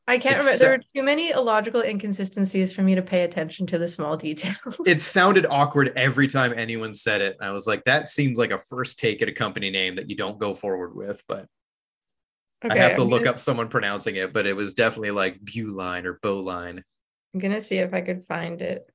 [0.09, 0.59] I can't remember.
[0.59, 4.75] There were too many illogical inconsistencies for me to pay attention to the small details.
[4.87, 7.37] It sounded awkward every time anyone said it.
[7.43, 10.17] I was like, that seems like a first take at a company name that you
[10.17, 11.23] don't go forward with.
[11.29, 11.47] But
[12.63, 14.33] I have to I'm look gonna- up someone pronouncing it.
[14.33, 16.83] But it was definitely like Bewline or Bowline.
[17.35, 18.91] I'm gonna see if I could find it.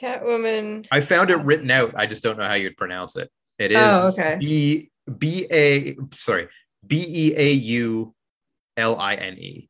[0.00, 0.86] Catwoman.
[0.92, 1.42] I found it oh.
[1.42, 1.94] written out.
[1.96, 3.28] I just don't know how you'd pronounce it.
[3.58, 4.36] It oh, is Oh, okay.
[4.38, 6.46] B B A sorry
[6.86, 8.14] B E A U
[8.76, 9.68] L I N E.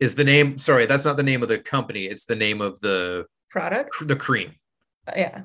[0.00, 0.58] Is the name?
[0.58, 2.04] Sorry, that's not the name of the company.
[2.04, 3.90] It's the name of the product.
[4.06, 4.54] the cream.
[5.06, 5.40] Uh, Yeah.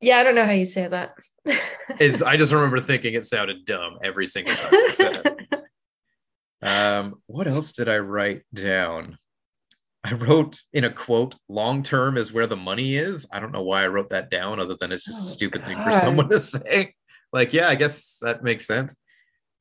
[0.00, 1.14] Yeah, I don't know how you say that.
[2.00, 2.22] It's.
[2.22, 5.62] I just remember thinking it sounded dumb every single time I said it.
[6.64, 9.18] Um, what else did I write down?
[10.04, 13.26] I wrote in a quote, long term is where the money is.
[13.32, 15.64] I don't know why I wrote that down, other than it's just a Oh, stupid
[15.66, 16.94] thing for someone to say.
[17.32, 18.96] Like, yeah, I guess that makes sense.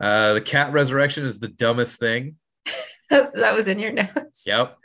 [0.02, 2.36] Uh, the cat resurrection is the dumbest thing.
[3.10, 4.46] That was in your notes.
[4.48, 4.78] Yep.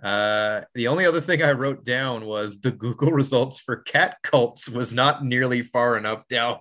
[0.00, 4.68] Uh, the only other thing I wrote down was the Google results for cat cults
[4.68, 6.58] was not nearly far enough down.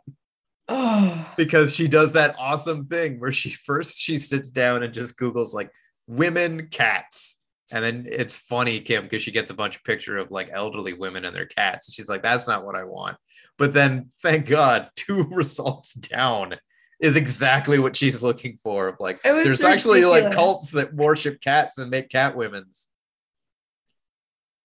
[0.70, 1.34] Oh.
[1.36, 5.54] because she does that awesome thing where she first she sits down and just googles
[5.54, 5.70] like
[6.08, 7.36] women cats
[7.70, 10.94] and then it's funny kim because she gets a bunch of picture of like elderly
[10.94, 13.18] women and their cats and she's like that's not what i want
[13.58, 16.56] but then thank god two results down
[17.04, 21.78] is exactly what she's looking for of like there's actually like cults that worship cats
[21.78, 22.88] and make cat women's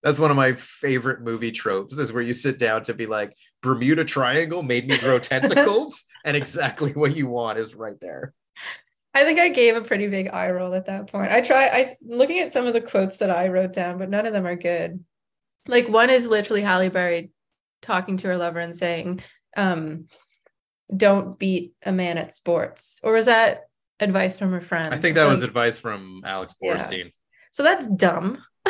[0.03, 3.37] that's one of my favorite movie tropes is where you sit down to be like
[3.63, 8.33] Bermuda Triangle made me grow tentacles, and exactly what you want is right there.
[9.13, 11.33] I think I gave a pretty big eye roll at that point.
[11.33, 14.27] I try I looking at some of the quotes that I wrote down, but none
[14.27, 15.05] of them are good.
[15.67, 17.33] Like one is literally Halle Berry
[17.83, 19.21] talking to her lover and saying,
[19.57, 20.07] um,
[20.95, 23.01] don't beat a man at sports.
[23.03, 23.69] Or was that
[24.01, 24.93] advice from a friend?
[24.93, 26.77] I think that was Like, advice from Alex Yeah.
[26.77, 27.13] Borstein.
[27.51, 28.43] so that's dumb.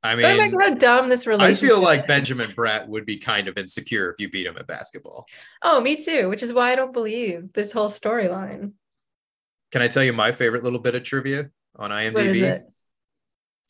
[0.00, 1.64] I mean, to how dumb this relationship.
[1.64, 2.06] I feel like is.
[2.06, 5.26] Benjamin Bratt would be kind of insecure if you beat him at basketball.
[5.62, 8.72] Oh, me too, which is why I don't believe this whole storyline.
[9.72, 12.14] Can I tell you my favorite little bit of trivia on IMDb?
[12.14, 12.62] What is it?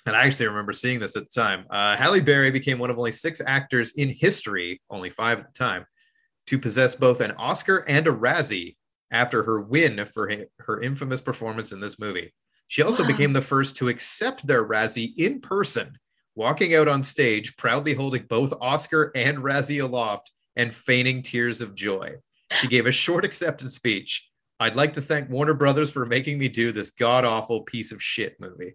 [0.07, 1.67] and I actually remember seeing this at the time.
[1.71, 5.59] Uh, Halle Berry became one of only six actors in history, only five at the
[5.59, 5.85] time,
[6.49, 8.77] to possess both an Oscar and a Razzie
[9.11, 10.31] after her win for
[10.61, 12.33] her infamous performance in this movie.
[12.69, 13.09] She also Wow.
[13.09, 15.99] became the first to accept their Razzie in person,
[16.35, 21.75] walking out on stage, proudly holding both Oscar and Razzie aloft and feigning tears of
[21.75, 22.17] joy.
[22.61, 24.29] She gave a short acceptance speech.
[24.61, 28.03] I'd like to thank Warner Brothers for making me do this god awful piece of
[28.03, 28.75] shit movie.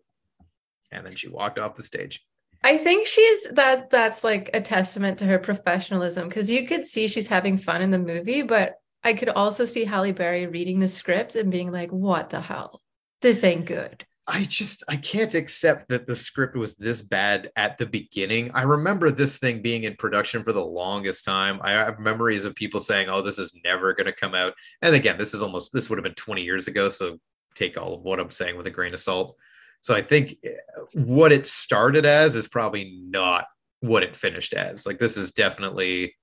[0.91, 2.23] And then she walked off the stage.
[2.63, 7.08] I think she's that that's like a testament to her professionalism because you could see
[7.08, 10.88] she's having fun in the movie, but I could also see Halle Berry reading the
[10.88, 12.82] script and being like, what the hell?
[13.21, 14.06] This ain't good.
[14.26, 18.52] I just I can't accept that the script was this bad at the beginning.
[18.54, 21.60] I remember this thing being in production for the longest time.
[21.62, 24.95] I have memories of people saying, "Oh, this is never going to come out." And
[24.95, 27.17] again, this is almost this would have been 20 years ago, so
[27.54, 29.36] take all of what I'm saying with a grain of salt.
[29.83, 30.49] So I think eh,
[30.95, 33.45] what it started as is probably not
[33.81, 34.87] what it finished as.
[34.87, 36.15] Like this is definitely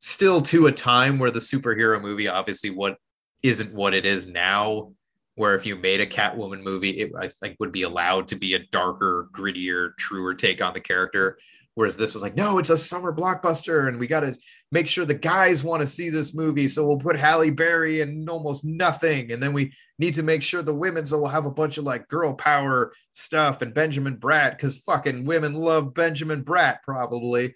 [0.00, 2.96] still to a time where the superhero movie obviously what
[3.42, 4.92] isn't what it is now
[5.38, 8.54] where if you made a Catwoman movie, it I think would be allowed to be
[8.54, 11.38] a darker, grittier, truer take on the character.
[11.78, 14.36] Whereas this was like, no, it's a summer blockbuster, and we got to
[14.72, 16.66] make sure the guys want to see this movie.
[16.66, 20.60] So we'll put Halle Berry in almost nothing, and then we need to make sure
[20.60, 24.56] the women so we'll have a bunch of like girl power stuff and Benjamin Bratt
[24.56, 27.54] because fucking women love Benjamin Bratt probably,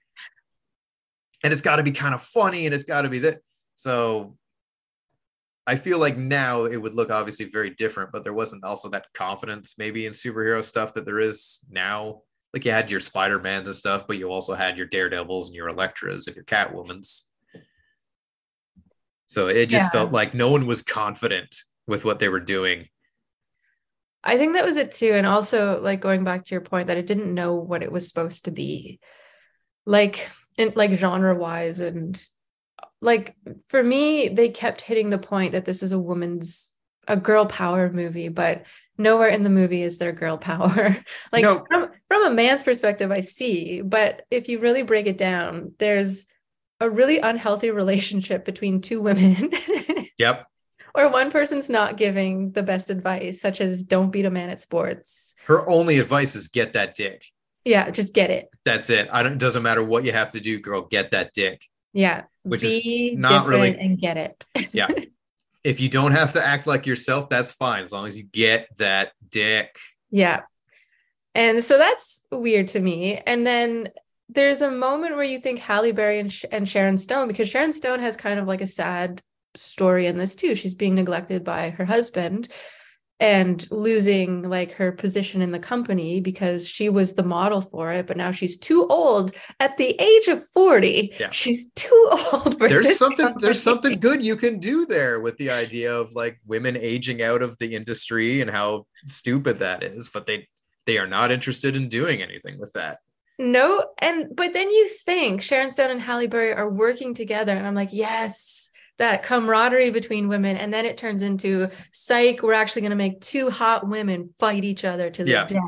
[1.42, 3.40] and it's got to be kind of funny and it's got to be that.
[3.74, 4.36] So
[5.66, 9.06] I feel like now it would look obviously very different, but there wasn't also that
[9.14, 12.22] confidence maybe in superhero stuff that there is now.
[12.52, 15.56] Like you had your Spider Mans and stuff, but you also had your Daredevils and
[15.56, 17.22] your Electras and your Catwomans.
[19.26, 19.90] So it just Yeah.
[19.90, 22.88] felt like no one was confident with what they were doing.
[24.22, 25.12] I think that was it too.
[25.14, 28.06] And also, like going back to your point that it didn't know what it was
[28.06, 29.00] supposed to be,
[29.86, 32.22] like in like genre wise, and
[33.00, 33.34] like
[33.68, 36.74] for me, they kept hitting the point that this is a woman's
[37.08, 38.64] a girl power movie, but
[38.96, 40.96] nowhere in the movie is there girl power.
[41.32, 41.64] like No.
[41.68, 46.26] from from a man's perspective, I see, but if you really break it down, there's
[46.78, 49.50] a really unhealthy relationship between two women.
[50.18, 50.46] Yep.
[50.94, 54.60] or one person's not giving the best advice, such as don't beat a man at
[54.60, 55.34] sports.
[55.46, 57.24] Her only advice is get that dick.
[57.64, 58.50] Yeah, just get it.
[58.64, 59.08] That's it.
[59.10, 61.64] I don't doesn't matter what you have to do, girl, get that dick.
[61.94, 62.24] Yeah.
[62.42, 64.44] Which is not really- and get it.
[64.72, 64.88] Yeah.
[65.64, 68.68] if you don't have to act like yourself, that's fine as long as you get
[68.76, 69.78] that dick.
[70.10, 70.42] Yeah.
[71.34, 73.16] And so that's weird to me.
[73.26, 73.88] And then
[74.28, 77.72] there's a moment where you think Halle Berry and, Sh- and Sharon Stone, because Sharon
[77.72, 79.22] Stone has kind of like a sad
[79.54, 80.54] story in this too.
[80.54, 82.48] She's being neglected by her husband
[83.20, 88.06] and losing like her position in the company because she was the model for it,
[88.08, 91.14] but now she's too old at the age of 40.
[91.20, 91.30] Yeah.
[91.30, 93.44] She's too old for There's this something company.
[93.44, 97.42] there's something good you can do there with the idea of like women aging out
[97.42, 100.48] of the industry and how stupid that is, but they
[100.86, 102.98] they are not interested in doing anything with that.
[103.38, 107.66] No, and but then you think Sharon Stone and Halle Berry are working together, and
[107.66, 112.42] I'm like, yes, that camaraderie between women, and then it turns into psych.
[112.42, 115.46] We're actually going to make two hot women fight each other to the Yeah.
[115.46, 115.60] death.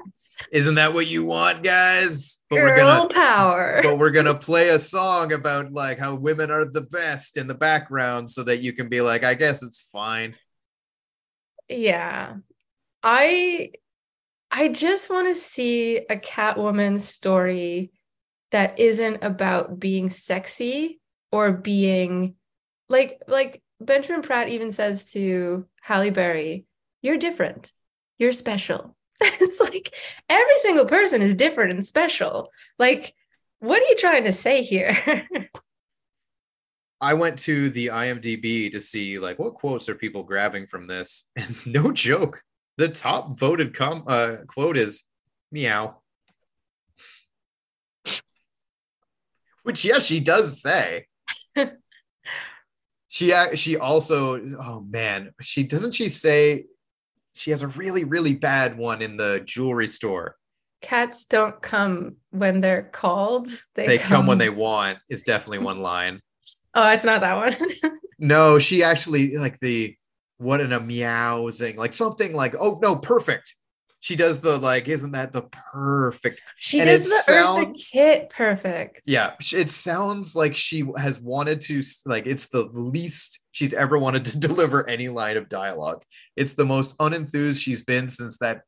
[0.52, 2.38] Isn't that what you want, guys?
[2.50, 3.80] But we're gonna power.
[3.82, 7.54] but we're gonna play a song about like how women are the best in the
[7.54, 10.34] background so that you can be like, I guess it's fine.
[11.68, 12.34] yeah,
[13.02, 13.70] I,
[14.56, 17.90] I just want to see a Catwoman story
[18.52, 21.00] that isn't about being sexy
[21.32, 22.36] or being
[22.88, 26.66] like like Benjamin Bratt even says to Halle Berry,
[27.02, 27.72] "You're different.
[28.18, 29.92] You're special." it's like
[30.28, 32.50] every single person is different and special.
[32.78, 33.12] Like,
[33.58, 35.26] what are you trying to say here?
[37.00, 41.24] I went to the IMDb to see like what quotes are people grabbing from this,
[41.36, 42.40] and no joke,
[42.76, 45.04] the top voted com uh, quote is
[45.52, 46.00] "meow,"
[49.62, 51.06] which yes, she does say.
[53.08, 56.64] she she also oh man, she doesn't she say
[57.34, 60.36] she has a really really bad one in the jewelry store.
[60.80, 63.48] Cats don't come when they're called.
[63.74, 66.20] They, They come when they want is definitely one line.
[66.74, 67.92] Oh, it's not that one.
[68.18, 69.96] No, she actually like the
[70.38, 73.54] what in a meowsing, like something like, oh no, perfect.
[74.00, 75.42] She does the like, isn't that the
[75.72, 76.42] perfect?
[76.58, 79.00] she And does the sounds- Kitt perfect.
[79.06, 84.26] Yeah, it sounds like she has wanted to like it's the least she's ever wanted
[84.26, 86.02] to deliver any line of dialogue.
[86.36, 88.62] It's the most unenthused she's been since that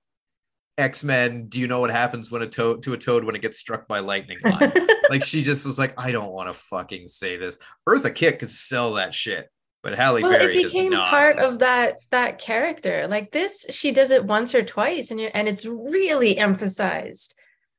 [0.79, 3.57] X-Men, do you know what happens when a toad to a toad when it gets
[3.59, 4.71] struck by lightning line?
[5.11, 7.57] like she just was like, I don't want to fucking say this.
[7.89, 9.51] Eartha Kitt could sell that shit,
[9.87, 13.07] but Halle well, Berry it became part of that that character.
[13.07, 17.37] Like this, she does it once or twice, and you and it's really emphasized,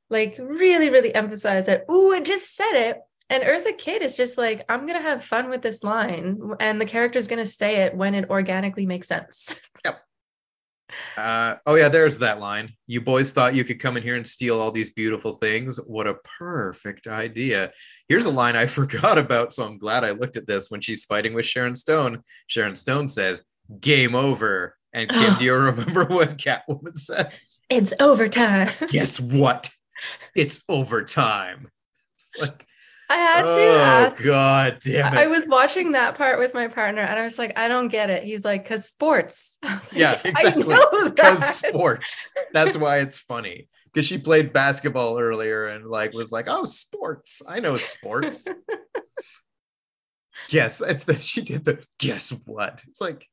[0.08, 1.84] like really, really emphasized that.
[1.90, 3.00] Ooh, I just said it.
[3.28, 6.86] And Eartha Kitt is just like, I'm gonna have fun with this line, and the
[6.86, 9.60] character's gonna say it when it organically makes sense.
[11.16, 12.72] Uh, oh yeah, there's that line.
[12.86, 15.78] You boys thought you could come in here and steal all these beautiful things.
[15.86, 17.72] What a perfect idea.
[18.08, 21.04] Here's a line I forgot about, so I'm glad I looked at this when she's
[21.04, 22.22] fighting with Sharon Stone.
[22.46, 23.44] Sharon Stone says,
[23.80, 27.60] "Game over." And Kim, do you remember what Catwoman says?
[27.68, 28.70] It's overtime.
[28.88, 29.70] Guess what?
[30.34, 31.68] It's overtime.
[32.40, 32.67] Like,
[33.10, 34.22] I had to oh ask.
[34.22, 35.18] god damn it.
[35.18, 38.10] I was watching that part with my partner, and I was like, I don't get
[38.10, 38.24] it.
[38.24, 40.76] He's like, "Cause sports." Like, Yeah, "I exactly.
[41.04, 42.32] because sports.
[42.52, 43.68] That's why it's funny.
[43.92, 47.40] Because she played basketball earlier and like was like, oh, sports.
[47.48, 48.46] I know sports.
[50.50, 52.82] yes, it's that she did the guess what?
[52.88, 53.26] It's like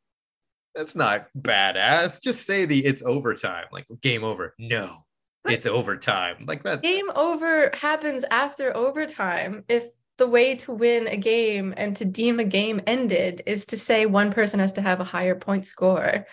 [0.73, 2.21] that's not badass.
[2.21, 3.65] Just say the it's overtime.
[3.71, 4.53] Like game over.
[4.59, 5.04] No,
[5.47, 6.45] it's overtime.
[6.47, 6.81] Like that.
[6.81, 9.87] game over happens after overtime if
[10.17, 14.05] the way to win a game and to deem a game ended is to say
[14.05, 16.25] one person has to have a higher point score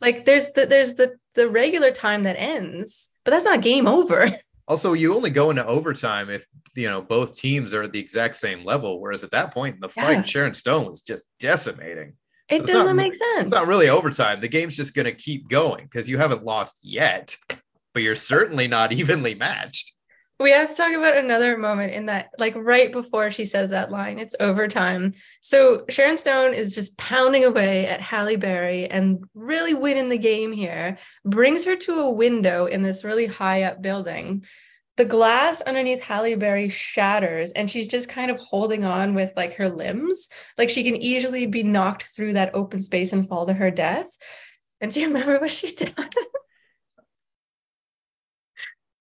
[0.00, 4.28] like there's the there's the the regular time that ends but that's not game over
[4.70, 6.44] Also, you only go into overtime if
[6.76, 9.00] you know both teams are at the exact same level.
[9.00, 10.22] Whereas at that point in the fight, Yeah.
[10.24, 12.12] Sharon Stone was just decimating.
[12.50, 13.48] It it's doesn't not- make sense.
[13.48, 14.42] It's not really overtime.
[14.42, 17.34] The game's just going to keep going because you haven't lost yet,
[17.98, 19.92] but you're certainly not evenly matched.
[20.38, 23.90] We have to talk about another moment in that, like right before she says that
[23.90, 25.14] line, it's overtime.
[25.40, 30.52] So Sharon Stone is just pounding away at Halle Berry and really winning the game
[30.52, 34.44] here, brings her to a window in this really high up building.
[34.96, 39.54] The glass underneath Halle Berry shatters and she's just kind of holding on with like
[39.54, 40.28] her limbs.
[40.56, 44.16] Like she can easily be knocked through that open space and fall to her death.
[44.80, 45.96] And do you remember what she did?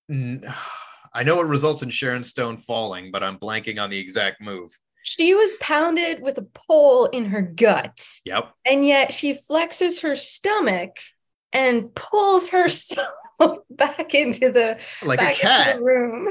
[1.13, 4.71] I know it results in Sharon Stone falling, but I'm blanking on the exact move.
[5.03, 8.05] She was pounded with a pole in her gut.
[8.25, 8.51] Yep.
[8.65, 10.97] and yet she flexes her stomach
[11.53, 13.07] and pulls herself
[13.69, 15.77] back into the Like a cat.
[15.77, 16.29] the room.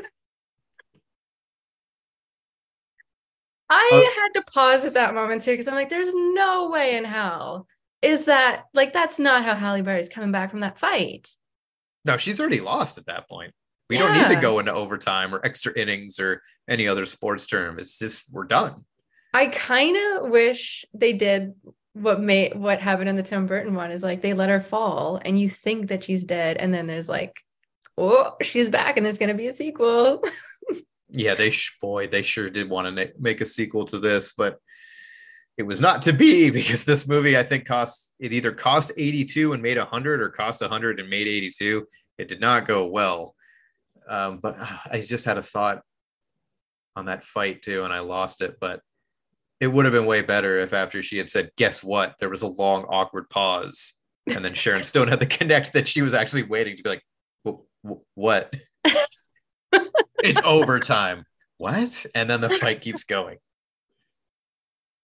[3.68, 6.96] I Uh, had to pause at that moment too because I'm like, there's no way
[6.96, 7.66] in hell
[8.02, 11.30] is that like that's not how Halle Berry's coming back from that fight.
[12.04, 13.52] No, she's already lost at that point.
[13.88, 17.78] We don't need to go into overtime or extra innings or any other sports term.
[17.78, 18.84] It's just we're done.
[19.32, 21.54] I kind of wish they did
[21.92, 25.20] what made what happened in the Tim Burton one is like they let her fall
[25.24, 27.34] and you think that she's dead and then there's like
[27.96, 30.22] oh she's back and there's going to be a sequel.
[31.08, 34.32] Yeah, they sh- boy, they sure did want to na- make a sequel to this,
[34.32, 34.58] but
[35.56, 39.52] it was not to be because this movie I think cost it either cost 82
[39.52, 41.86] and made 100 or cost 100 and made 82.
[42.18, 43.35] It did not go well.
[44.08, 44.56] Um, but
[44.90, 45.82] I just had a thought
[46.94, 48.56] on that fight too, and I lost it.
[48.60, 48.80] But
[49.60, 52.42] it would have been way better if after she had said, "Guess what?" There was
[52.42, 53.94] a long, awkward pause,
[54.26, 57.02] and then Sharon Stone had to connect that she was actually waiting to be like,
[57.46, 58.54] "Wh- wh- "What?"
[59.72, 61.24] it's overtime.
[61.58, 62.06] What?
[62.14, 63.38] And then the fight keeps going.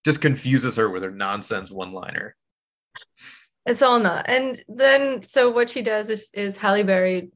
[0.05, 2.37] Just confuses her with her nonsense one-liner.
[3.65, 4.29] It's all not.
[4.29, 7.31] And then so what she does is is Halle Berry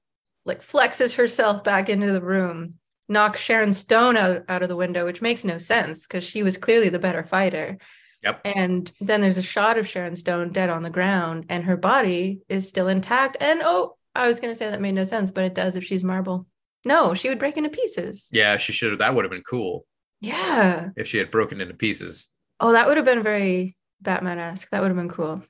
[0.47, 2.75] like flexes herself back into the room,
[3.09, 6.57] knocks Sharon Stone out, out of the window, which makes no sense because she was
[6.57, 7.79] clearly the better fighter.
[8.23, 8.41] Yep.
[8.45, 12.41] And then there's a shot of Sharon Stone dead on the ground and her body
[12.49, 13.37] is still intact.
[13.41, 16.03] And oh, I was gonna say that made no sense, but it does if she's
[16.03, 16.47] marble.
[16.85, 18.29] No, she would break into pieces.
[18.33, 19.01] Yeah, she should have.
[19.01, 19.85] That would have been cool
[20.21, 20.91] Yeah.
[20.97, 22.31] if she had broken into pieces.
[22.61, 24.71] Oh, that would have been very Batman-esque.
[24.71, 25.43] That would have been cool.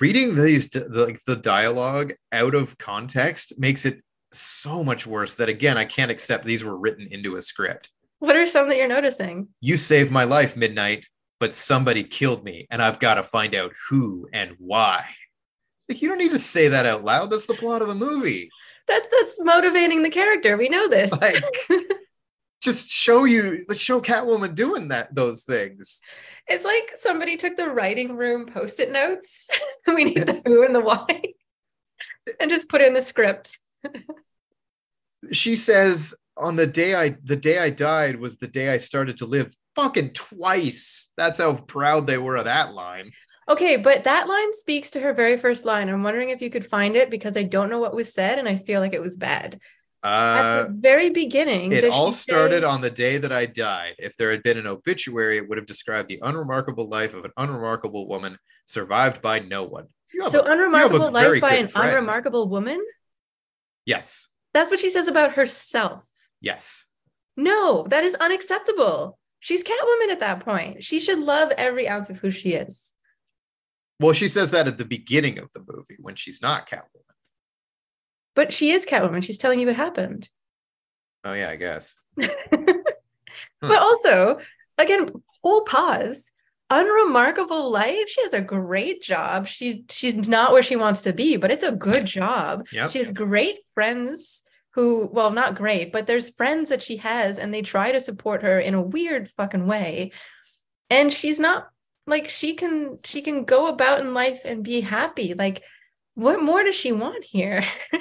[0.00, 4.02] Reading these, the, like the dialogue out of context makes it
[4.32, 5.34] so much worse.
[5.36, 7.90] That again, I can't accept these were written into a script.
[8.18, 9.48] What are some that you're noticing?
[9.60, 11.08] You saved my life, Midnight,
[11.40, 15.06] but somebody killed me, and I've got to find out who and why.
[15.88, 17.30] Like you don't need to say that out loud.
[17.30, 18.48] That's the plot of the movie.
[18.86, 20.56] That's that's motivating the character.
[20.56, 21.12] We know this.
[21.20, 21.42] Like,
[22.62, 26.00] just show you, like, show Catwoman doing that, those things.
[26.46, 29.48] It's like somebody took the writing room post-it notes.
[29.86, 31.22] we need the who and the why.
[32.40, 33.58] and just put in the script.
[35.30, 39.18] She says, "On the day I, the day I died was the day I started
[39.18, 41.10] to live." Fucking twice.
[41.16, 43.12] That's how proud they were of that line.
[43.48, 45.88] Okay, but that line speaks to her very first line.
[45.88, 48.46] I'm wondering if you could find it because I don't know what was said and
[48.48, 49.58] I feel like it was bad.
[50.04, 53.94] At Uh, the very beginning, it all started say- on the day that I died.
[53.98, 57.30] If there had been an obituary, it would have described the unremarkable life of an
[57.36, 59.86] unremarkable woman survived by no one.
[59.86, 61.88] So a- you have a unremarkable life by an friend.
[61.90, 62.84] unremarkable woman?
[63.86, 66.08] Yes, That's what she says about herself.
[66.40, 66.84] yes.
[67.36, 69.18] No, that is unacceptable.
[69.40, 70.84] She's Catwoman at that point.
[70.84, 72.92] She should love every ounce of who she is.
[73.98, 77.16] Well, she says that at the beginning of the movie when she's not Catwoman.
[78.34, 79.24] But she is Catwoman.
[79.24, 80.28] She's telling you what happened.
[81.24, 81.94] Oh yeah, I guess.
[82.16, 82.82] but
[83.62, 84.38] also,
[84.76, 85.08] again,
[85.42, 86.32] whole pause.
[86.72, 88.08] Unremarkable life.
[88.08, 89.46] She has a great job.
[89.46, 92.66] She's she's not where she wants to be, but it's a good job.
[92.72, 92.90] Yep.
[92.90, 94.42] She has great friends
[94.72, 98.42] who, well, not great, but there's friends that she has, and they try to support
[98.42, 100.12] her in a weird fucking way.
[100.88, 101.68] And she's not
[102.06, 105.34] like she can she can go about in life and be happy.
[105.34, 105.62] Like,
[106.14, 107.62] what more does she want here?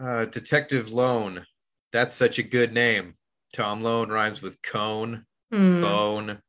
[0.00, 1.46] Uh, Detective Lone.
[1.92, 3.14] That's such a good name.
[3.52, 5.80] Tom Lone rhymes with cone, Hmm.
[5.82, 6.40] bone,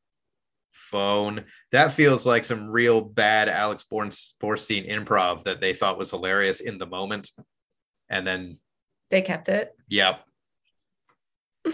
[0.94, 1.44] phone.
[1.72, 6.62] That feels like some real bad Alex Born- Borstein improv that they thought was hilarious
[6.62, 7.32] in the moment.
[8.10, 8.60] And then,
[9.10, 9.72] They kept it.
[9.90, 10.22] yep.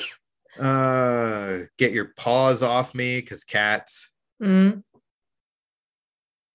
[0.60, 4.14] uh, get your paws off me because cats.
[4.42, 4.84] Mm.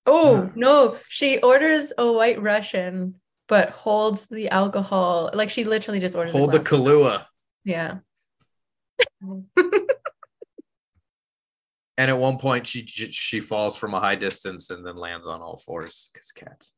[0.06, 5.30] Oh no, she orders a white Russian, but holds the alcohol.
[5.34, 6.32] Like she literally just orders.
[6.32, 7.26] Hold the glass Kahlua.
[7.64, 7.98] Yeah.
[11.96, 15.40] And at one point, she she falls from a high distance and then lands on
[15.40, 16.72] all fours because cats.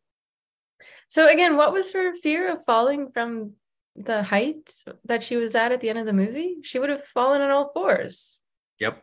[1.08, 3.52] So again, what was her fear of falling from
[3.94, 4.70] the height
[5.06, 6.56] that she was at at the end of the movie?
[6.62, 8.42] She would have fallen on all fours.
[8.78, 9.02] Yep.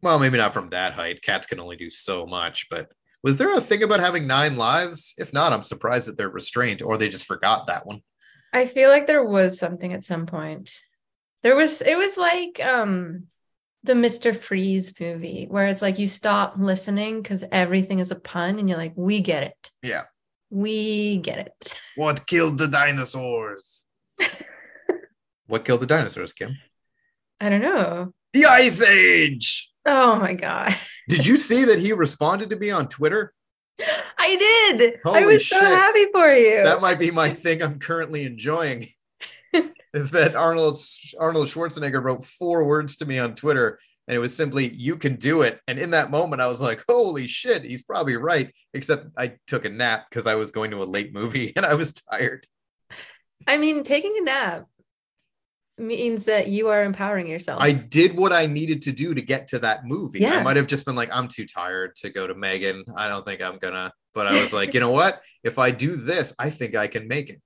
[0.00, 1.22] Well, maybe not from that height.
[1.22, 2.68] Cats can only do so much.
[2.70, 2.92] But
[3.22, 5.14] was there a thing about having nine lives?
[5.18, 8.00] If not, I'm surprised that they're restrained or they just forgot that one.
[8.52, 10.70] I feel like there was something at some point.
[11.42, 13.24] There was it was like um
[13.84, 14.36] the Mr.
[14.36, 18.78] Freeze movie where it's like you stop listening because everything is a pun and you're
[18.78, 19.70] like, we get it.
[19.82, 20.04] Yeah.
[20.50, 21.74] We get it.
[21.96, 23.84] What killed the dinosaurs?
[25.46, 26.56] what killed the dinosaurs, Kim?
[27.40, 28.12] I don't know.
[28.32, 29.70] The Ice Age.
[29.86, 30.74] Oh my god.
[31.08, 33.32] Did you see that he responded to me on Twitter?
[34.18, 34.94] I did.
[35.04, 36.62] I Holy was so happy for you.
[36.62, 38.86] That might be my thing I'm currently enjoying.
[39.94, 40.76] Is that Arnold
[41.18, 45.16] Arnold Schwarzenegger wrote four words to me on Twitter and it was simply you can
[45.16, 49.06] do it and in that moment I was like holy shit he's probably right except
[49.16, 51.92] I took a nap because I was going to a late movie and I was
[51.92, 52.46] tired.
[53.46, 54.66] I mean, taking a nap
[55.76, 57.60] means that you are empowering yourself.
[57.60, 60.20] I did what I needed to do to get to that movie.
[60.26, 62.84] I might have just been like, I'm too tired to go to Megan.
[62.96, 63.92] I don't think I'm gonna.
[64.14, 65.20] But I was like, you know what?
[65.42, 67.42] If I do this, I think I can make it.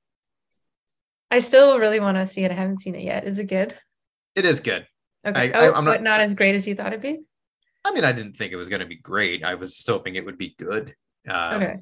[1.31, 2.51] I still really want to see it.
[2.51, 3.25] I haven't seen it yet.
[3.25, 3.75] Is it good?
[4.35, 4.87] It is good.
[5.27, 5.53] Okay.
[5.53, 7.21] I- oh, I'm not- but not as great as you thought it'd be.
[7.85, 9.45] I mean, I didn't think it was gonna be great.
[9.45, 10.95] I was just hoping it would be good.
[11.27, 11.77] Um, Okay.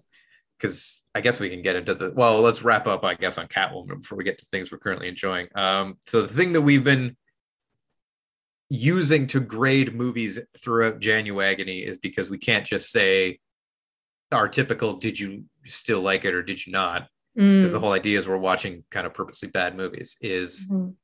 [0.59, 2.40] Because I guess we can get into the well.
[2.40, 5.49] Let's wrap up, I guess, on Catwoman before we get to things we're currently enjoying.
[5.55, 7.14] Um, so the thing that we've been
[8.70, 13.38] using to grade movies throughout Januagony is because we can't just say
[14.32, 17.82] our typical "Did you still like it or did you not?" Because the Mm.
[17.82, 20.16] whole idea is we're watching kind of purposely bad movies.
[20.22, 20.97] Is Mhm.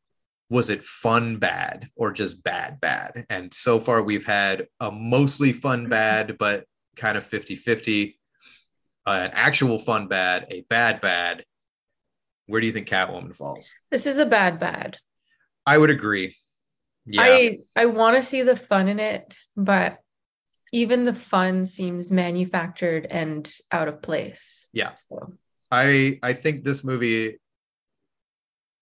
[0.48, 3.26] was it fun bad or just bad bad?
[3.30, 6.66] And so far we've had a mostly fun bad, but
[6.96, 8.18] kind of 50-50,
[9.06, 11.44] uh, an actual fun bad, a bad bad.
[12.46, 13.72] Where do you think Catwoman falls?
[13.90, 14.98] This is a bad bad.
[15.66, 16.34] I would agree.
[17.06, 17.22] Yeah.
[17.22, 19.98] I I want to see the fun in it, but
[20.72, 24.68] even the fun seems manufactured and out of place.
[24.72, 24.94] Yeah.
[24.94, 25.34] So
[25.72, 27.38] I I think this movie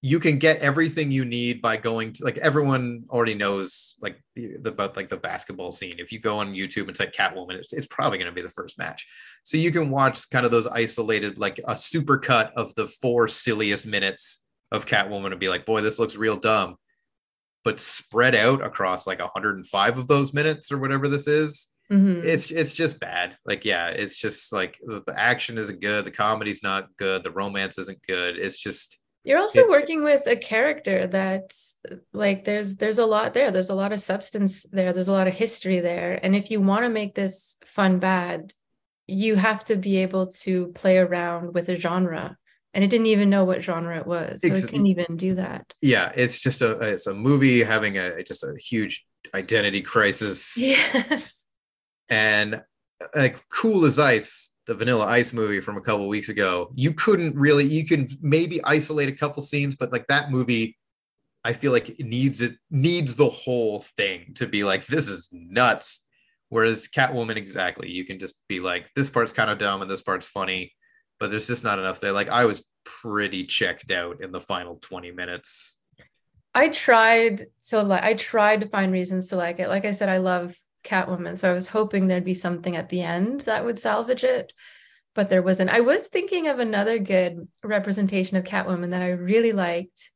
[0.03, 4.57] you can get everything you need by going to like everyone already knows like the,
[4.64, 5.97] about like the basketball scene.
[5.99, 8.49] If you go on YouTube and type Catwoman, it's, it's probably going to be the
[8.49, 9.07] first match.
[9.43, 13.28] So you can watch kind of those isolated like a super cut of the four
[13.28, 16.76] silliest minutes of Catwoman and be like, boy, this looks real dumb.
[17.62, 22.24] But spread out across like 105 of those minutes or whatever this is, mhm.
[22.24, 23.36] it's it's just bad.
[23.45, 27.30] Like, yeah, it's just like the, the action isn't good, the comedy's not good, the
[27.32, 28.38] romance isn't good.
[28.38, 31.78] It's just You're also It- working with a character that's
[32.12, 33.51] like there's there's a lot there.
[33.51, 34.93] There's a lot of substance there.
[34.93, 36.18] There's a lot of history there.
[36.22, 38.55] And if you want to make this fun bad,
[39.07, 42.36] you have to be able to play around with a genre.
[42.72, 44.41] And it didn't even know what genre it was.
[44.43, 45.64] So it couldn't even do that.
[45.82, 50.57] yeah, it's just a it's a movie having a just a huge identity crisis.
[50.57, 51.47] Yes.
[52.11, 52.62] And
[53.14, 57.36] like Cool as Ice, the Vanilla Ice movie from a couple weeks ago, you couldn't
[57.36, 60.76] really you can maybe isolate a couple scenes, but like that movie,
[61.44, 65.28] I feel like it needs it needs the whole thing to be like this is
[65.32, 66.06] nuts.
[66.48, 70.02] Whereas Catwoman, exactly, you can just be like this part's kind of dumb and this
[70.02, 70.72] part's funny,
[71.20, 72.12] but there's just not enough there.
[72.12, 75.78] Like I was pretty checked out in the final 20 minutes.
[76.54, 79.68] I tried to like I tried to find reasons to like it.
[79.68, 83.03] Like I said, I love Catwoman, so I was hoping there'd be something at the
[83.03, 84.53] end that would salvage it,
[85.14, 85.70] but there wasn't.
[85.70, 90.11] I was thinking of another good representation of Catwoman that I really liked,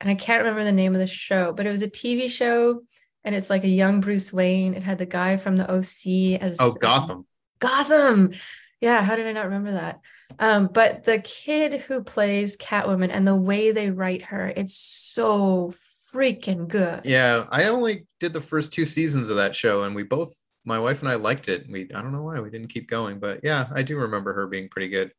[0.00, 2.82] and I can't remember the name of the show, but it was a TV show,
[3.24, 4.74] and it's like a young Bruce Wayne.
[4.74, 7.26] It had the guy from the OC as Oh, um, Gotham.
[7.58, 8.32] Gotham.
[8.80, 10.00] Yeah, how did I not remember that?
[10.38, 15.72] Um, but the kid who plays Catwoman and the way they write her, it's so
[16.16, 17.02] freaking good.
[17.04, 20.78] Yeah, I only did the first two seasons of that show, and we both, my
[20.78, 21.66] wife and I, liked it.
[21.70, 24.46] We, I don't know why we didn't keep going, but yeah, I do remember her
[24.46, 25.12] being pretty good.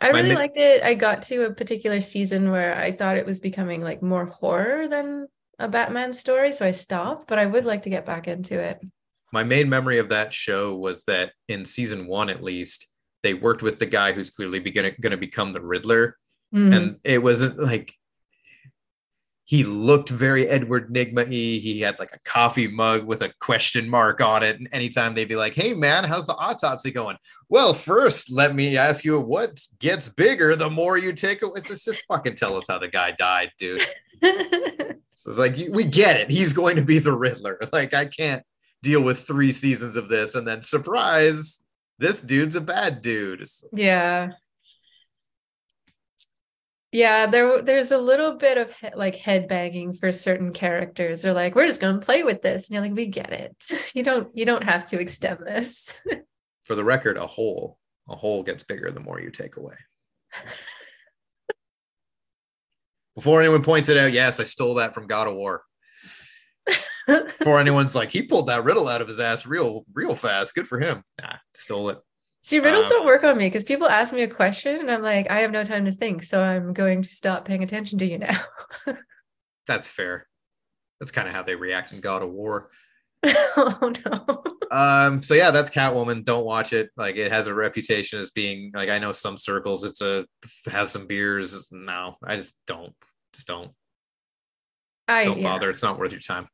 [0.00, 0.82] I really mid- liked it.
[0.82, 4.88] I got to a particular season where I thought it was becoming like more horror
[4.88, 5.28] than
[5.58, 8.80] a Batman story, so I stopped, but I would like to get back into it.
[9.32, 12.88] My main memory of that show was that in season one, at least,
[13.22, 16.16] they worked with the guy who's clearly going to become the Riddler,
[16.54, 16.76] Mhm.
[16.76, 17.94] and it wasn't like
[19.46, 21.58] he looked very Edward Nygma y.
[21.60, 24.58] He had like a coffee mug with a question mark on it.
[24.58, 27.18] And anytime they'd be like, hey, man, how's the autopsy going?
[27.50, 31.50] Well, first, let me ask you what gets bigger the more you take it.
[31.56, 33.82] It's just, just fucking tell us how the guy died, dude.
[34.22, 34.30] So
[35.30, 36.30] it's like, we get it.
[36.30, 37.58] He's going to be the Riddler.
[37.72, 38.42] Like, I can't.
[38.82, 41.60] deal with three seasons of this, and then surprise,
[41.98, 43.42] this dude's a bad dude.
[43.72, 44.32] Yeah.
[46.94, 51.22] Yeah, there there's a little bit of he- like head banging for certain characters.
[51.22, 52.68] They're like, we're just gonna play with this.
[52.68, 53.56] And you're like, we get it.
[53.94, 56.00] You don't you don't have to extend this.
[56.62, 57.78] For the record, a hole,
[58.08, 59.74] a hole gets bigger the more you take away.
[63.16, 65.62] Before anyone points it out, yes, I stole that from God of War.
[67.06, 70.54] Before anyone's like, he pulled that riddle out of his ass real, real fast.
[70.54, 71.02] Good for him.
[71.20, 71.98] Nah, stole it.
[72.44, 75.00] See, riddles Um, don't work on me because people ask me a question and I'm
[75.00, 78.06] like, I have no time to think, so I'm going to stop paying attention to
[78.06, 78.38] you now.
[79.66, 80.28] That's fair.
[81.00, 82.68] That's kind of how they react in God of War.
[83.24, 84.44] oh no.
[84.70, 86.24] Um, so yeah, that's Catwoman.
[86.24, 86.90] Don't watch it.
[86.96, 90.26] Like it has a reputation as being like I know some circles it's a
[90.66, 91.68] have some beers.
[91.70, 92.92] No, I just don't.
[93.34, 93.70] Just don't.
[95.06, 95.52] I Don't yeah.
[95.52, 95.70] bother.
[95.70, 96.48] It's not worth your time.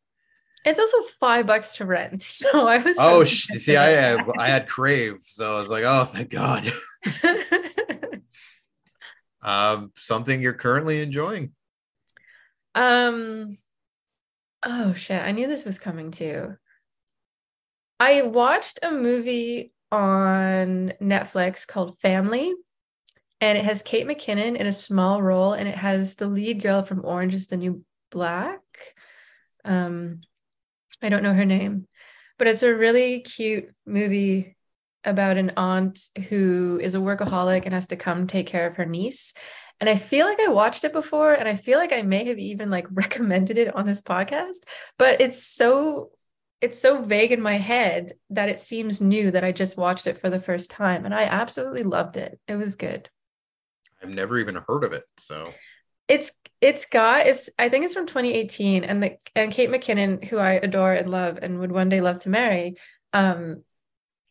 [0.64, 2.20] It's also five bucks to rent.
[2.40, 5.70] So I was Oh, really sh- see, I had, I had Crave, so I was
[5.70, 6.70] like, oh, thank God.
[9.42, 11.52] Um, something you're currently enjoying.
[12.74, 13.56] Um,
[14.62, 16.56] oh shit, I knew this was coming too.
[17.98, 22.52] I watched a movie on Netflix called Family,
[23.40, 26.82] and it has Kate McKinnon in a small role, and it has the lead girl
[26.82, 28.60] from Orange is the New Black.
[29.64, 30.20] Um,
[31.02, 31.86] I don't know her name,
[32.38, 34.56] but it's a really cute movie
[35.04, 38.84] about an aunt who is a workaholic and has to come take care of her
[38.84, 39.34] niece.
[39.80, 42.38] And I feel like I watched it before, and I feel like I may have
[42.38, 44.66] even like recommended it on this podcast,
[44.98, 46.10] but it's so
[46.60, 50.20] it's so vague in my head that it seems new that I just watched it
[50.20, 52.38] for the first time, and I absolutely loved it.
[52.46, 53.08] It was good.
[54.02, 55.04] I've never even heard of it.
[55.16, 55.54] So
[56.10, 60.38] It's it's got it's I think it's from 2018, and the and Kate McKinnon, who
[60.38, 62.76] I adore and love and would one day love to marry,
[63.12, 63.62] um,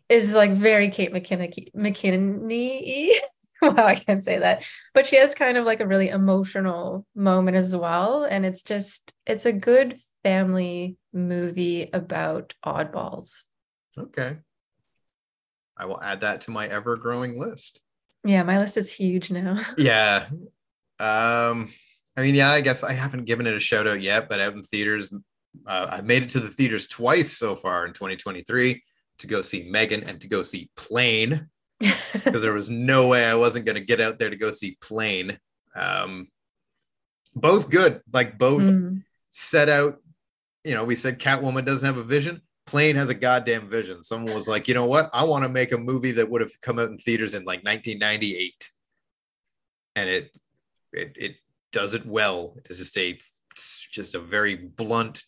[0.10, 3.22] is like very Kate McKinnon McKinnon
[3.62, 4.64] wow, I can't say that.
[4.94, 8.24] But she has kind of like a really emotional moment as well.
[8.24, 13.44] And it's just, it's a good family movie about oddballs.
[13.98, 14.38] okay.
[15.78, 17.80] I will add that to my ever growing list.
[18.26, 19.58] Yeah, my list is huge now.
[19.78, 20.28] Yeah.
[21.00, 21.70] Um,
[22.18, 24.54] I mean, yeah, I guess I haven't given it a shout out yet, but out
[24.54, 25.14] in theaters,
[25.66, 28.82] uh, I made it to the theaters twice so far in 2023
[29.20, 31.48] to go see Megan and to go see Plane
[31.80, 34.78] because there was no way I wasn't going to get out there to go see
[34.82, 35.38] Plane.
[35.76, 36.28] Um,
[37.36, 39.04] both good, like both Mm.
[39.30, 39.98] set out.
[40.66, 42.42] You know, we said Catwoman doesn't have a vision.
[42.68, 44.04] Plane has a goddamn vision.
[44.04, 45.10] Someone was like, you know what?
[45.14, 47.64] I want to make a movie that would have come out in theaters in like
[47.64, 48.70] 1998,
[49.96, 50.38] and it
[50.94, 51.36] it it
[51.72, 52.56] does it well.
[52.66, 53.20] It's just a
[53.92, 55.24] just a very blunt,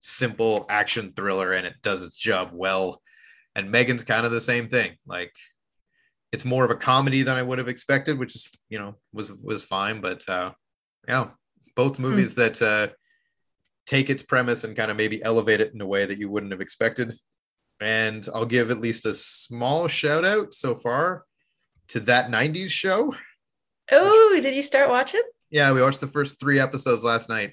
[0.00, 3.02] simple action thriller, and it does its job well.
[3.54, 4.96] And Megan's kind of the same thing.
[5.06, 5.34] Like
[6.32, 9.32] it's more of a comedy than I would have expected, which is you know was
[9.32, 10.00] was fine.
[10.00, 10.52] But uh,
[11.06, 11.30] yeah,
[11.76, 12.88] both movies that uh,
[13.86, 16.52] take its premise and kind of maybe elevate it in a way that you wouldn't
[16.52, 17.12] have expected.
[17.80, 21.24] And I'll give at least a small shout out so far
[21.88, 23.14] to that 90s show.
[23.90, 25.22] Oh, did you start watching?
[25.50, 27.52] Yeah, we watched the first three episodes last night,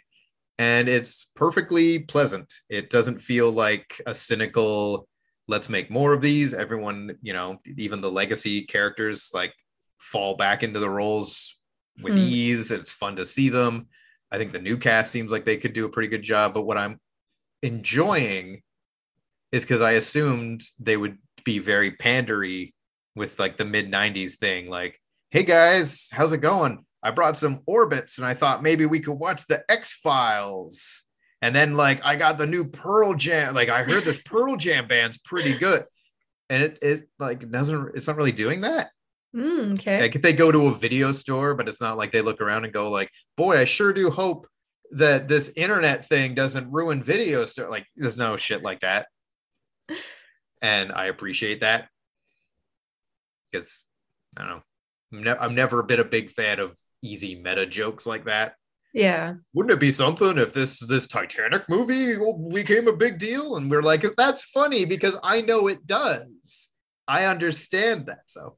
[0.58, 2.52] and it's perfectly pleasant.
[2.70, 5.08] It doesn't feel like a cynical,
[5.48, 6.54] let's make more of these.
[6.54, 9.54] Everyone, you know, even the legacy characters like
[10.00, 11.60] fall back into the roles
[12.02, 12.20] with Hmm.
[12.20, 12.72] ease.
[12.72, 13.88] It's fun to see them.
[14.32, 16.54] I think the new cast seems like they could do a pretty good job.
[16.54, 17.00] But what I'm
[17.62, 18.62] enjoying
[19.52, 22.74] is because I assumed they would be very pandery
[23.16, 24.70] with like the mid 90s thing.
[24.70, 25.01] Like,
[25.32, 26.86] hey guys, how's it going?
[27.02, 31.06] I brought some orbits and I thought maybe we could watch the X Files.
[31.42, 33.56] And then like I got the new Pearl Jam.
[33.56, 35.84] Like I heard this Pearl Jam band's pretty good.
[36.50, 38.90] And it it like doesn't it's not really doing that.
[39.34, 40.02] Mm, okay.
[40.02, 42.66] Like if they go to a video store, but it's not like they look around
[42.66, 44.48] and go like, boy, I sure do hope
[44.92, 47.72] that this internet thing doesn't ruin video store.
[47.72, 49.08] Like there's no shit like that.
[50.62, 51.88] And I appreciate that.
[53.50, 53.86] Because
[54.38, 54.64] I don't know.
[55.12, 58.56] I'm, ne- I'm never been a big fan of easy meta jokes like that.
[58.94, 59.36] yeah.
[59.54, 62.16] Wouldn't it be something if this this Titanic movie
[62.54, 63.56] became a big deal?
[63.56, 66.70] And we're like, that's funny because I know it does.
[67.08, 68.24] I understand that.
[68.28, 68.58] So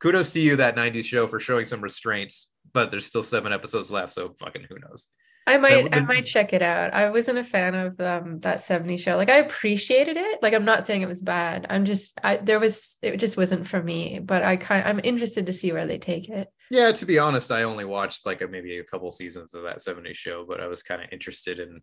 [0.00, 3.90] kudos to you, that 90s show, for showing some restraints, but there's still seven episodes
[3.90, 4.12] left.
[4.12, 5.06] So fucking who knows?
[5.48, 6.92] I might I might check it out.
[6.92, 9.16] I wasn't a fan of um that 70 show.
[9.16, 10.42] Like I appreciated it.
[10.42, 11.66] Like I'm not saying it was bad.
[11.70, 15.46] I'm just I there was it just wasn't for me, but I kind I'm interested
[15.46, 16.48] to see where they take it.
[16.70, 19.78] Yeah, to be honest, I only watched like a, maybe a couple seasons of that
[19.78, 21.80] 70s show, but I was kind of interested in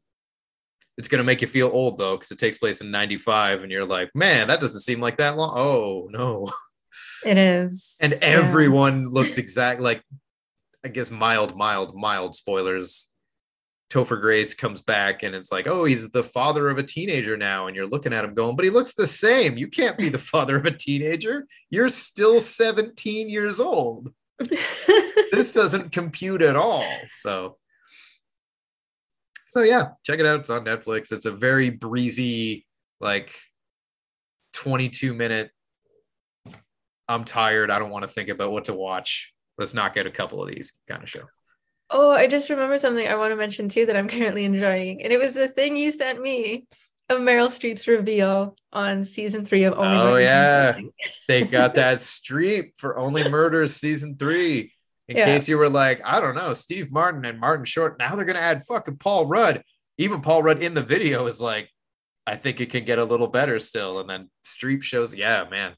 [0.97, 3.85] It's gonna make you feel old though, because it takes place in '95, and you're
[3.85, 5.53] like, man, that doesn't seem like that long.
[5.55, 6.51] Oh no.
[7.25, 7.97] It is.
[8.01, 8.19] and Yeah.
[8.21, 10.03] everyone looks exact like
[10.85, 13.12] I guess mild, mild, mild spoilers.
[13.93, 17.67] Topher Grace comes back and it's like, oh, he's the father of a teenager now,
[17.67, 19.55] and you're looking at him going, but he looks the same.
[19.55, 21.45] You can't be the father of a teenager.
[21.69, 24.11] You're still 17 years old.
[24.39, 26.87] This doesn't compute at all.
[27.05, 27.57] So,
[29.47, 30.39] so yeah, check it out.
[30.39, 31.11] It's on Netflix.
[31.11, 32.65] It's a very breezy,
[32.99, 33.31] like
[34.53, 35.51] 22 minute.
[37.07, 37.69] I'm tired.
[37.69, 39.35] I don't want to think about what to watch.
[39.59, 41.25] Let's knock out a couple of these kind of show.
[41.95, 45.01] Oh, I just remember something I want to mention too that I'm currently enjoying.
[45.03, 46.65] And it was the thing you sent me
[47.09, 50.79] of Meryl Streep's reveal on season three of Only Oh, yeah.
[51.27, 54.73] They got that Streep for Only Murders season three.
[55.07, 55.25] In Yeah.
[55.25, 57.99] case you were like, I don't know, Steve Martin and Martin Short.
[57.99, 59.61] Now they're gonna add fucking Paul Rudd.
[59.97, 61.69] Even Paul Rudd in the video is like,
[62.25, 63.99] I think it can get a little better still.
[63.99, 65.73] And then Streep shows, yeah, man.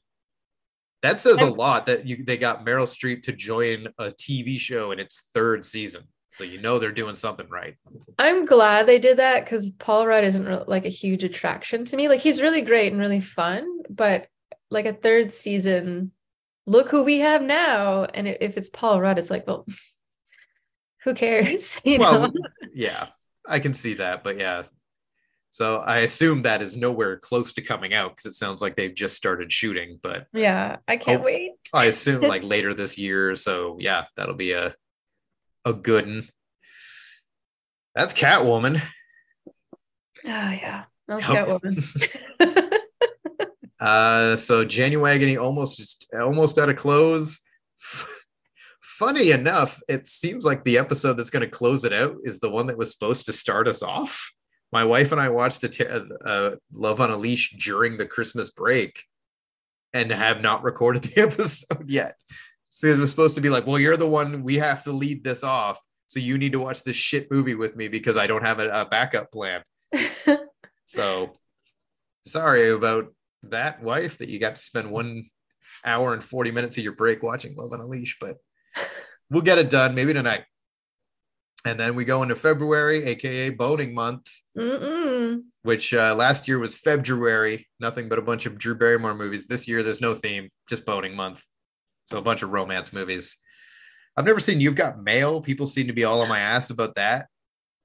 [1.02, 4.92] That says a lot that you they got Meryl Streep to join a TV show
[4.92, 6.04] in its third season.
[6.30, 7.76] So you know they're doing something right.
[8.18, 12.08] I'm glad they did that because Paul Rudd isn't like a huge attraction to me.
[12.08, 14.26] Like he's really great and really fun, but
[14.70, 16.12] like a third season,
[16.66, 18.04] look who we have now.
[18.04, 19.66] And if it's Paul Rudd, it's like, well,
[21.04, 21.80] who cares?
[21.84, 22.32] You well, know?
[22.74, 23.06] yeah,
[23.46, 24.64] I can see that, but yeah.
[25.56, 28.94] So I assume that is nowhere close to coming out because it sounds like they've
[28.94, 31.52] just started shooting, but Yeah, I can't Oh, wait.
[31.72, 33.34] I assume like later this year.
[33.36, 34.74] So yeah, that'll be a
[35.64, 36.28] a good one.
[37.94, 38.82] That's Catwoman.
[39.46, 39.50] Oh
[40.26, 40.84] yeah.
[41.08, 41.20] Yep.
[41.20, 42.72] Catwoman.
[43.78, 47.40] Uh, so Januagony almost almost out of clothes.
[48.80, 52.50] Funny enough, it seems like the episode that's going to close it out is the
[52.50, 54.32] one that was supposed to start us off.
[54.72, 58.50] My wife and I watched a t- uh, Love on a Leash during the Christmas
[58.50, 59.04] break,
[59.92, 62.16] and have not recorded the episode yet.
[62.68, 65.24] So it was supposed to be like, well, you're the one we have to lead
[65.24, 68.44] this off, so you need to watch this shit movie with me because I don't
[68.44, 69.62] have a, a backup plan.
[70.86, 71.32] So
[72.26, 73.12] sorry about
[73.42, 75.26] that, wife, that you got to spend one
[75.84, 78.36] hour and 40 minutes of your break watching Love on a Leash, but
[79.28, 80.44] we'll get it done maybe tonight.
[81.66, 85.42] And then we go into February, aka boning month, Mm-mm.
[85.62, 89.48] which uh, last year was February, nothing but a bunch of Drew Barrymore movies.
[89.48, 91.42] This year, there's no theme, just boning month.
[92.04, 93.36] So a bunch of romance movies.
[94.16, 95.40] I've never seen You've Got Mail.
[95.40, 97.26] People seem to be all on my ass about that.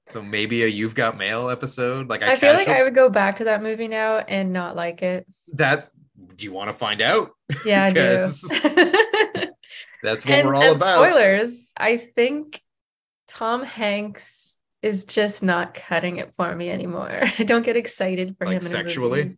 [0.06, 2.08] So maybe a You've Got Mail episode.
[2.08, 4.76] Like I, I feel like I would go back to that movie now and not
[4.76, 5.26] like it.
[5.54, 5.90] that.
[6.36, 7.32] Do you want to find out?
[7.64, 8.00] Yeah, I do.
[10.04, 11.04] That's what and, we're all about.
[11.04, 12.61] spoilers, I think
[13.32, 17.20] Tom Hanks is just not cutting it for me anymore.
[17.38, 19.36] I don't get excited for Like him sexually?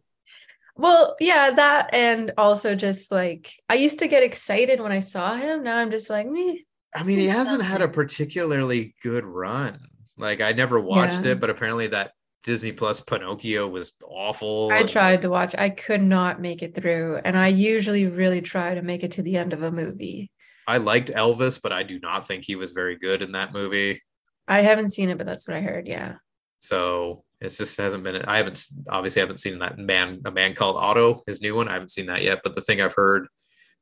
[0.77, 5.37] Well, yeah, that and also just like I used to get excited when I saw
[5.37, 5.63] him.
[5.63, 6.67] Now I'm just like, me.
[6.95, 9.79] I mean, he hasn't had a particularly good run.
[10.17, 11.33] Like I never watched Yeah.
[11.33, 14.71] it, but apparently that Disney Plus Pinocchio was awful.
[14.73, 15.55] I and- tried to watch.
[15.57, 19.23] I could not make it through, and I usually really try to make it to
[19.23, 20.33] the end of a movie.
[20.67, 24.03] I liked Elvis, but I do not think he was very good in that movie.
[24.49, 25.87] I haven't seen it, but that's what I heard.
[25.87, 26.17] Yeah.
[26.59, 28.17] So it just hasn't been.
[28.25, 31.69] I haven't obviously haven't seen that man, a man called Otto, his new one.
[31.69, 32.41] I haven't seen that yet.
[32.43, 33.29] But the thing I've heard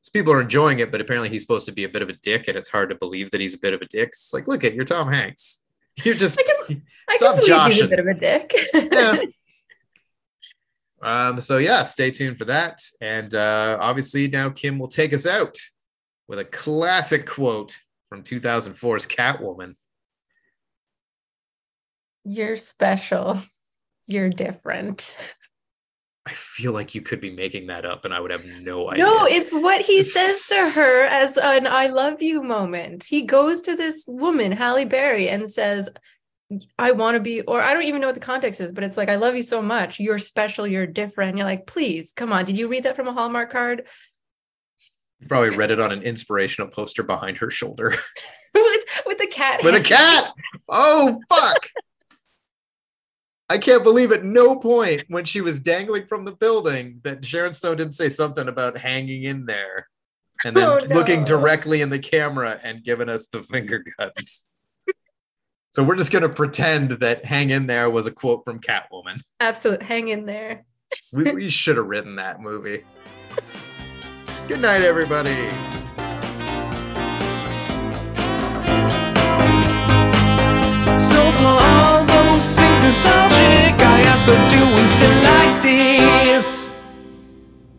[0.03, 2.15] is people are enjoying it, but apparently he's supposed to be a bit of a
[2.15, 4.09] dick, and it's hard to believe that he's a bit of a dick.
[4.09, 5.59] It's like, look at you're Tom Hanks.
[6.05, 7.85] You're just I can, I Stop can believe he's joshing.
[7.85, 8.55] a bit of a dick.
[8.73, 9.17] Yeah.
[11.03, 12.81] Um, so yeah, stay tuned for that.
[13.01, 15.59] And uh, obviously now Kim will take us out
[16.29, 19.75] with a classic quote from 2004's Catwoman.
[22.25, 23.41] You're special.
[24.07, 25.17] You're different.
[26.25, 29.05] I feel like you could be making that up and I would have no idea.
[29.05, 33.05] No, it's what he says to her as an I love you moment.
[33.05, 35.91] He goes to this woman, Halle Berry, and says,
[36.79, 38.97] I want to be, or I don't even know what the context is, but it's
[38.97, 39.99] like, I love you so much.
[39.99, 40.67] You're special.
[40.67, 41.37] You're different.
[41.37, 42.45] You're like, please, come on.
[42.45, 43.87] Did you read that from a Hallmark card?
[45.23, 47.91] You probably read it on an inspirational poster behind her shoulder
[48.55, 49.63] with, with the cat.
[49.63, 50.33] with a cat.
[50.69, 51.69] Oh, fuck.
[53.49, 57.53] I can't believe at no point when she was dangling from the building that Sharon
[57.53, 59.89] Stone didn't say something about hanging in there
[60.45, 64.49] and then Oh, looking directly in the camera and giving us the finger guts.
[65.71, 69.21] so we're just going to pretend that hang in there was a quote from Catwoman.
[69.39, 69.83] Absolute.
[69.83, 70.65] Hang in there.
[71.15, 72.85] We, we should have written that movie.
[74.53, 75.49] Good night, everybody.
[81.01, 86.62] So for all those things nostalgic I her, do we still like this?